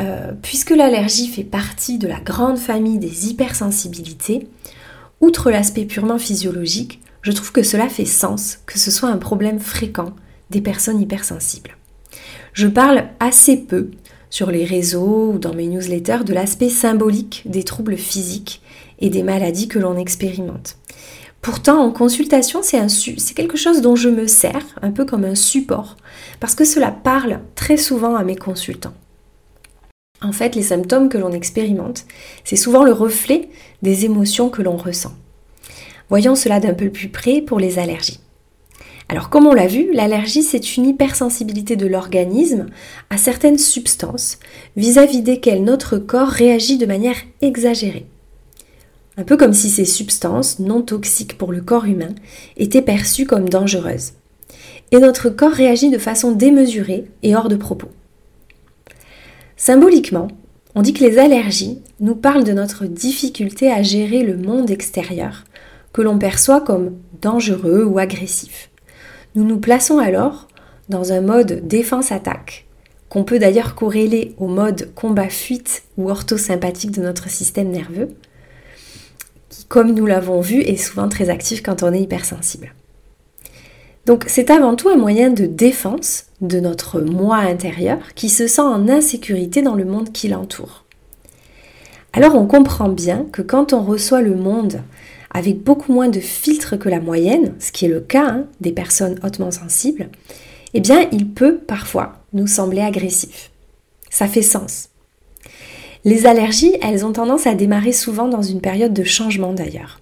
euh, 0.01 0.33
puisque 0.43 0.71
l'allergie 0.71 1.29
fait 1.29 1.45
partie 1.45 1.99
de 1.99 2.09
la 2.09 2.21
grande 2.21 2.59
famille 2.59 2.99
des 2.99 3.29
hypersensibilités, 3.29 4.49
Outre 5.21 5.51
l'aspect 5.51 5.85
purement 5.85 6.19
physiologique, 6.19 7.01
je 7.21 7.33
trouve 7.33 7.53
que 7.53 7.63
cela 7.63 7.91
fait 7.91 8.07
sens 8.07 8.59
que 8.65 8.79
ce 8.79 8.91
soit 8.91 9.11
un 9.11 9.19
problème 9.19 9.61
fréquent 9.61 10.15
des 10.49 10.63
personnes 10.63 11.01
hypersensibles. 11.01 11.77
Je 12.55 12.67
parle 12.67 13.05
assez 13.21 13.59
peu 13.59 13.91
sur 14.31 14.51
les 14.51 14.65
réseaux 14.65 15.33
ou 15.33 15.39
dans 15.39 15.53
mes 15.53 15.67
newsletters 15.67 16.25
de 16.25 16.33
l'aspect 16.33 16.71
symbolique 16.71 17.43
des 17.45 17.65
troubles 17.65 17.99
physiques 17.99 18.63
et 18.99 19.11
des 19.11 19.23
maladies 19.23 19.69
que 19.69 19.79
l'on 19.79 19.99
expérimente. 19.99 20.79
Pourtant, 21.43 21.83
en 21.83 21.91
consultation, 21.91 22.61
c'est 22.63 23.35
quelque 23.35 23.57
chose 23.57 23.81
dont 23.81 23.97
je 23.97 24.11
me 24.11 24.27
sers, 24.27 24.65
un 24.83 24.91
peu 24.91 25.07
comme 25.07 25.25
un 25.25 25.35
support, 25.35 25.97
parce 26.39 26.55
que 26.55 26.65
cela 26.65 26.91
parle 26.91 27.41
très 27.55 27.79
souvent 27.79 28.15
à 28.15 28.25
mes 28.25 28.37
consultants. 28.37 28.95
En 30.23 30.33
fait, 30.33 30.55
les 30.55 30.63
symptômes 30.63 31.09
que 31.09 31.17
l'on 31.17 31.33
expérimente, 31.33 32.05
c'est 32.45 32.57
souvent 32.57 32.85
le 32.85 32.93
reflet 32.93 33.49
des 33.81 34.05
émotions 34.05 34.51
que 34.51 34.61
l'on 34.61 34.77
ressent. 34.77 35.15
Voyons 36.11 36.35
cela 36.35 36.61
d'un 36.61 36.75
peu 36.75 36.91
plus 36.91 37.09
près 37.09 37.41
pour 37.41 37.59
les 37.59 37.79
allergies. 37.79 38.21
Alors 39.09 39.31
comme 39.31 39.47
on 39.47 39.55
l'a 39.55 39.67
vu, 39.67 39.93
l'allergie 39.93 40.43
c'est 40.43 40.77
une 40.77 40.87
hypersensibilité 40.87 41.75
de 41.75 41.87
l'organisme 41.87 42.67
à 43.11 43.17
certaines 43.17 43.59
substances 43.59 44.39
vis-à-vis 44.77 45.23
desquelles 45.23 45.65
notre 45.65 45.99
corps 45.99 46.29
réagit 46.29 46.79
de 46.79 46.87
manière 46.87 47.17
exagérée. 47.43 48.07
Un 49.17 49.25
peu 49.25 49.37
comme 49.37 49.53
si 49.53 49.71
ces 49.71 49.85
substances 49.85 50.59
non 50.59 50.83
toxiques 50.83 51.37
pour 51.37 51.53
le 51.53 51.61
corps 51.61 51.85
humain 51.85 52.15
étaient 52.57 52.83
perçues 52.83 53.27
comme 53.27 53.49
dangereuses. 53.49 54.13
Et 54.93 54.99
notre 54.99 55.29
corps 55.29 55.53
réagit 55.53 55.91
de 55.91 55.99
façon 55.99 56.33
démesurée 56.33 57.07
et 57.23 57.37
hors 57.37 57.49
de 57.49 57.57
propos. 57.57 57.89
Symboliquement, 59.57 60.29
on 60.75 60.83
dit 60.83 60.93
que 60.93 61.05
les 61.05 61.19
allergies 61.19 61.81
nous 61.99 62.15
parlent 62.15 62.45
de 62.45 62.53
notre 62.53 62.87
difficulté 62.87 63.71
à 63.71 63.83
gérer 63.83 64.23
le 64.23 64.37
monde 64.37 64.71
extérieur, 64.71 65.45
que 65.93 66.03
l'on 66.03 66.19
perçoit 66.19 66.61
comme 66.61 66.97
dangereux 67.21 67.85
ou 67.85 67.99
agressif. 67.99 68.71
Nous 69.35 69.45
nous 69.45 69.59
plaçons 69.59 69.99
alors 69.99 70.49
dans 70.89 71.13
un 71.13 71.21
mode 71.21 71.67
défense-attaque, 71.67 72.67
qu'on 73.09 73.25
peut 73.25 73.39
d'ailleurs 73.39 73.75
corréler 73.75 74.35
au 74.39 74.47
mode 74.47 74.93
combat-fuite 74.95 75.83
ou 75.97 76.11
orthosympathique 76.11 76.93
de 76.93 77.03
notre 77.03 77.29
système 77.29 77.71
nerveux, 77.71 78.09
comme 79.71 79.93
nous 79.93 80.05
l'avons 80.05 80.41
vu, 80.41 80.61
est 80.63 80.77
souvent 80.77 81.09
très 81.09 81.31
actif 81.31 81.63
quand 81.63 81.85
on 81.85 81.93
est 81.93 82.03
hypersensible. 82.03 82.75
Donc 84.05 84.25
c'est 84.27 84.51
avant 84.51 84.75
tout 84.75 84.89
un 84.89 84.97
moyen 84.97 85.31
de 85.31 85.47
défense 85.47 86.25
de 86.41 86.59
notre 86.59 87.01
moi 87.01 87.37
intérieur 87.37 87.99
qui 88.17 88.29
se 88.29 88.49
sent 88.49 88.63
en 88.63 88.89
insécurité 88.89 89.63
dans 89.63 89.77
le 89.77 89.85
monde 89.85 90.11
qui 90.11 90.27
l'entoure. 90.27 90.85
Alors 92.13 92.35
on 92.35 92.49
comprend 92.49 92.89
bien 92.89 93.27
que 93.31 93.43
quand 93.43 93.73
on 93.73 93.85
reçoit 93.85 94.23
le 94.23 94.35
monde 94.35 94.83
avec 95.31 95.63
beaucoup 95.63 95.93
moins 95.93 96.09
de 96.09 96.19
filtres 96.19 96.77
que 96.77 96.89
la 96.89 96.99
moyenne, 96.99 97.55
ce 97.61 97.71
qui 97.71 97.85
est 97.85 97.89
le 97.89 98.01
cas 98.01 98.27
hein, 98.27 98.47
des 98.61 98.73
personnes 98.73 99.21
hautement 99.23 99.53
sensibles, 99.53 100.09
eh 100.75 100.81
bien 100.81 101.07
il 101.13 101.31
peut 101.31 101.59
parfois 101.59 102.15
nous 102.33 102.49
sembler 102.49 102.81
agressif. 102.81 103.53
Ça 104.11 104.27
fait 104.27 104.43
sens. 104.43 104.90
Les 106.05 106.27
allergies, 106.27 106.77
elles 106.83 107.05
ont 107.05 107.13
tendance 107.13 107.47
à 107.47 107.55
démarrer 107.55 107.93
souvent 107.93 108.29
dans 108.29 108.43
une 108.43 108.61
période 108.61 108.95
de 108.95 109.05
changement 109.05 109.53
d'ailleurs. 109.53 110.01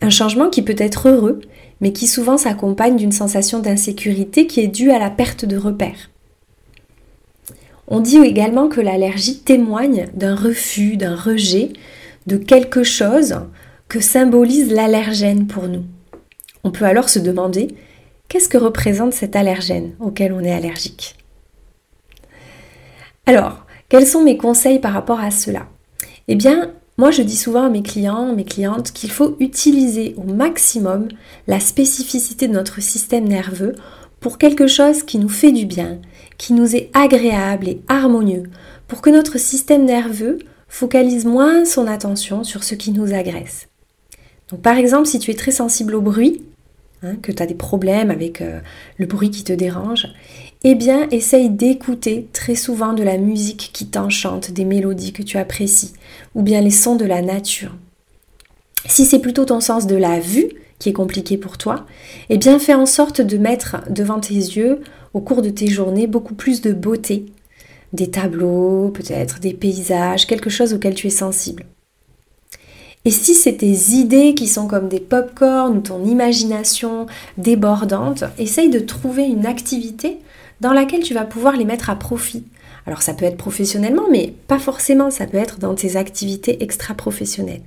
Un 0.00 0.10
changement 0.10 0.50
qui 0.50 0.62
peut 0.62 0.76
être 0.78 1.08
heureux, 1.08 1.40
mais 1.80 1.92
qui 1.92 2.06
souvent 2.06 2.38
s'accompagne 2.38 2.96
d'une 2.96 3.12
sensation 3.12 3.58
d'insécurité 3.58 4.46
qui 4.46 4.60
est 4.60 4.68
due 4.68 4.90
à 4.90 4.98
la 4.98 5.10
perte 5.10 5.44
de 5.44 5.56
repères. 5.56 6.10
On 7.88 8.00
dit 8.00 8.18
également 8.18 8.68
que 8.68 8.80
l'allergie 8.80 9.40
témoigne 9.40 10.06
d'un 10.14 10.34
refus, 10.34 10.96
d'un 10.96 11.16
rejet 11.16 11.72
de 12.26 12.36
quelque 12.36 12.82
chose 12.82 13.40
que 13.88 14.00
symbolise 14.00 14.72
l'allergène 14.72 15.46
pour 15.46 15.68
nous. 15.68 15.84
On 16.62 16.70
peut 16.70 16.86
alors 16.86 17.08
se 17.10 17.18
demander 17.18 17.68
qu'est-ce 18.28 18.48
que 18.48 18.56
représente 18.56 19.12
cet 19.12 19.36
allergène 19.36 19.92
auquel 20.00 20.32
on 20.32 20.40
est 20.40 20.52
allergique? 20.52 21.16
Alors, 23.26 23.63
quels 23.94 24.08
sont 24.08 24.24
mes 24.24 24.36
conseils 24.36 24.80
par 24.80 24.92
rapport 24.92 25.20
à 25.20 25.30
cela? 25.30 25.68
Eh 26.26 26.34
bien, 26.34 26.72
moi, 26.98 27.12
je 27.12 27.22
dis 27.22 27.36
souvent 27.36 27.66
à 27.66 27.68
mes 27.68 27.84
clients, 27.84 28.34
mes 28.34 28.44
clientes, 28.44 28.90
qu'il 28.90 29.12
faut 29.12 29.36
utiliser 29.38 30.16
au 30.16 30.24
maximum 30.24 31.06
la 31.46 31.60
spécificité 31.60 32.48
de 32.48 32.54
notre 32.54 32.82
système 32.82 33.28
nerveux 33.28 33.76
pour 34.18 34.36
quelque 34.36 34.66
chose 34.66 35.04
qui 35.04 35.18
nous 35.18 35.28
fait 35.28 35.52
du 35.52 35.64
bien, 35.64 36.00
qui 36.38 36.54
nous 36.54 36.74
est 36.74 36.90
agréable 36.92 37.68
et 37.68 37.82
harmonieux, 37.86 38.50
pour 38.88 39.00
que 39.00 39.10
notre 39.10 39.38
système 39.38 39.84
nerveux 39.84 40.40
focalise 40.66 41.24
moins 41.24 41.64
son 41.64 41.86
attention 41.86 42.42
sur 42.42 42.64
ce 42.64 42.74
qui 42.74 42.90
nous 42.90 43.14
agresse. 43.14 43.68
Donc 44.50 44.60
par 44.60 44.76
exemple, 44.76 45.06
si 45.06 45.20
tu 45.20 45.30
es 45.30 45.34
très 45.34 45.52
sensible 45.52 45.94
au 45.94 46.00
bruit, 46.00 46.42
hein, 47.04 47.14
que 47.22 47.30
tu 47.30 47.40
as 47.40 47.46
des 47.46 47.54
problèmes 47.54 48.10
avec 48.10 48.40
euh, 48.40 48.58
le 48.98 49.06
bruit 49.06 49.30
qui 49.30 49.44
te 49.44 49.52
dérange, 49.52 50.08
eh 50.66 50.74
bien, 50.74 51.08
essaye 51.10 51.50
d'écouter 51.50 52.26
très 52.32 52.54
souvent 52.54 52.94
de 52.94 53.02
la 53.02 53.18
musique 53.18 53.70
qui 53.74 53.86
t'enchante, 53.86 54.50
des 54.50 54.64
mélodies 54.64 55.12
que 55.12 55.22
tu 55.22 55.36
apprécies, 55.36 55.92
ou 56.34 56.42
bien 56.42 56.62
les 56.62 56.70
sons 56.70 56.96
de 56.96 57.04
la 57.04 57.20
nature. 57.20 57.76
Si 58.86 59.04
c'est 59.04 59.18
plutôt 59.18 59.44
ton 59.44 59.60
sens 59.60 59.86
de 59.86 59.94
la 59.94 60.20
vue 60.20 60.48
qui 60.78 60.88
est 60.88 60.94
compliqué 60.94 61.36
pour 61.36 61.58
toi, 61.58 61.84
eh 62.30 62.38
bien, 62.38 62.58
fais 62.58 62.74
en 62.74 62.86
sorte 62.86 63.20
de 63.20 63.36
mettre 63.36 63.76
devant 63.90 64.20
tes 64.20 64.34
yeux, 64.34 64.80
au 65.12 65.20
cours 65.20 65.42
de 65.42 65.50
tes 65.50 65.68
journées, 65.68 66.06
beaucoup 66.06 66.34
plus 66.34 66.62
de 66.62 66.72
beauté, 66.72 67.26
des 67.92 68.10
tableaux, 68.10 68.90
peut-être 68.92 69.40
des 69.40 69.52
paysages, 69.52 70.26
quelque 70.26 70.50
chose 70.50 70.72
auquel 70.72 70.94
tu 70.94 71.06
es 71.06 71.10
sensible. 71.10 71.66
Et 73.04 73.10
si 73.10 73.34
c'est 73.34 73.58
tes 73.58 73.90
idées 73.90 74.34
qui 74.34 74.48
sont 74.48 74.66
comme 74.66 74.88
des 74.88 75.00
pop-corn 75.00 75.76
ou 75.76 75.80
ton 75.80 76.04
imagination 76.04 77.04
débordante, 77.36 78.24
essaye 78.38 78.70
de 78.70 78.78
trouver 78.78 79.24
une 79.24 79.44
activité 79.44 80.18
dans 80.60 80.72
laquelle 80.72 81.02
tu 81.02 81.14
vas 81.14 81.24
pouvoir 81.24 81.56
les 81.56 81.64
mettre 81.64 81.90
à 81.90 81.96
profit. 81.96 82.44
Alors 82.86 83.02
ça 83.02 83.14
peut 83.14 83.24
être 83.24 83.36
professionnellement, 83.36 84.08
mais 84.10 84.34
pas 84.46 84.58
forcément, 84.58 85.10
ça 85.10 85.26
peut 85.26 85.38
être 85.38 85.58
dans 85.58 85.74
tes 85.74 85.96
activités 85.96 86.62
extra-professionnelles. 86.62 87.62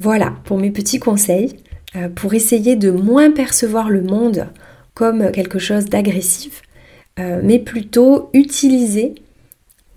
Voilà 0.00 0.34
pour 0.44 0.58
mes 0.58 0.70
petits 0.70 1.00
conseils 1.00 1.56
euh, 1.96 2.08
pour 2.08 2.34
essayer 2.34 2.76
de 2.76 2.90
moins 2.90 3.30
percevoir 3.30 3.88
le 3.88 4.02
monde 4.02 4.48
comme 4.94 5.30
quelque 5.30 5.58
chose 5.58 5.86
d'agressif, 5.86 6.62
euh, 7.18 7.40
mais 7.42 7.58
plutôt 7.58 8.30
utiliser 8.32 9.14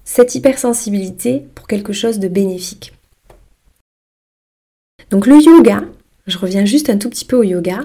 cette 0.03 0.35
hypersensibilité 0.35 1.45
pour 1.55 1.67
quelque 1.67 1.93
chose 1.93 2.19
de 2.19 2.27
bénéfique. 2.27 2.93
Donc 5.09 5.27
le 5.27 5.41
yoga, 5.41 5.83
je 6.27 6.37
reviens 6.37 6.65
juste 6.65 6.89
un 6.89 6.97
tout 6.97 7.09
petit 7.09 7.25
peu 7.25 7.35
au 7.35 7.43
yoga, 7.43 7.81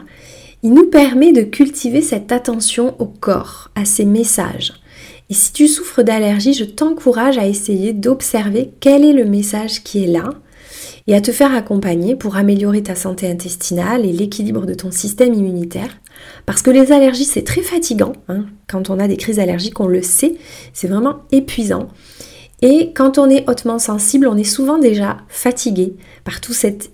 il 0.63 0.73
nous 0.73 0.87
permet 0.87 1.33
de 1.33 1.43
cultiver 1.43 2.03
cette 2.03 2.33
attention 2.33 2.95
au 2.99 3.07
corps, 3.07 3.71
à 3.75 3.85
ses 3.85 4.05
messages. 4.05 4.73
Et 5.29 5.35
si 5.35 5.53
tu 5.53 5.69
souffres 5.69 6.03
d'allergie, 6.03 6.55
je 6.55 6.65
t'encourage 6.65 7.39
à 7.39 7.47
essayer 7.47 7.93
d'observer 7.93 8.71
quel 8.81 9.05
est 9.05 9.13
le 9.13 9.25
message 9.25 9.83
qui 9.83 10.05
est 10.05 10.09
là 10.09 10.31
et 11.07 11.15
à 11.15 11.21
te 11.21 11.33
faire 11.33 11.55
accompagner 11.55 12.17
pour 12.17 12.37
améliorer 12.37 12.83
ta 12.83 12.95
santé 12.95 13.31
intestinale 13.31 14.05
et 14.05 14.13
l'équilibre 14.13 14.67
de 14.67 14.75
ton 14.75 14.91
système 14.91 15.35
immunitaire. 15.35 15.91
Parce 16.47 16.63
que 16.63 16.71
les 16.71 16.93
allergies, 16.93 17.25
c'est 17.25 17.45
très 17.45 17.63
fatigant. 17.63 18.13
Hein. 18.29 18.47
Quand 18.69 18.91
on 18.91 18.99
a 18.99 19.09
des 19.09 19.17
crises 19.17 19.39
allergiques, 19.39 19.81
on 19.81 19.89
le 19.89 20.03
sait, 20.03 20.37
c'est 20.73 20.89
vraiment 20.89 21.23
épuisant. 21.31 21.89
Et 22.63 22.93
quand 22.95 23.19
on 23.19 23.29
est 23.29 23.49
hautement 23.49 23.79
sensible, 23.79 24.27
on 24.27 24.37
est 24.37 24.45
souvent 24.45 24.79
déjà 24.79 25.19
fatigué 25.29 25.95
par 26.25 26.41
toute 26.41 26.55
cette, 26.55 26.91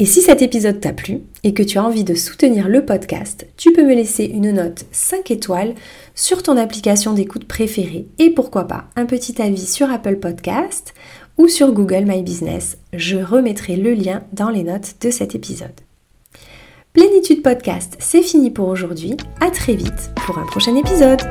Et 0.01 0.07
si 0.07 0.23
cet 0.23 0.43
épisode 0.43 0.81
t'a 0.81 0.93
plu 0.93 1.23
et 1.43 1.53
que 1.55 1.63
tu 1.65 1.79
as 1.79 1.85
envie 1.85 2.05
de 2.05 2.15
soutenir 2.15 2.69
le 2.69 2.85
podcast, 2.85 3.49
tu 3.57 3.73
peux 3.73 3.83
me 3.83 3.95
laisser 3.95 4.25
une 4.25 4.53
note 4.53 4.85
5 4.93 5.29
étoiles 5.33 5.75
sur 6.15 6.45
ton 6.45 6.57
application 6.57 7.15
d'écoute 7.15 7.47
préférée 7.49 8.07
et 8.21 8.31
pourquoi 8.31 8.69
pas 8.69 8.85
un 8.95 9.07
petit 9.07 9.43
avis 9.43 9.67
sur 9.67 9.91
Apple 9.91 10.17
Podcast 10.17 10.95
ou 11.37 11.49
sur 11.49 11.73
Google 11.73 12.05
My 12.07 12.23
Business. 12.23 12.79
Je 12.93 13.17
remettrai 13.17 13.75
le 13.75 13.93
lien 13.93 14.23
dans 14.33 14.51
les 14.51 14.63
notes 14.63 14.95
de 15.01 15.11
cet 15.11 15.35
épisode. 15.35 15.81
Plénitude 16.93 17.43
Podcast, 17.43 17.97
c'est 17.99 18.23
fini 18.23 18.53
pour 18.53 18.69
aujourd'hui. 18.69 19.17
À 19.41 19.51
très 19.51 19.75
vite 19.75 20.11
pour 20.25 20.39
un 20.39 20.47
prochain 20.47 20.77
épisode. 20.77 21.23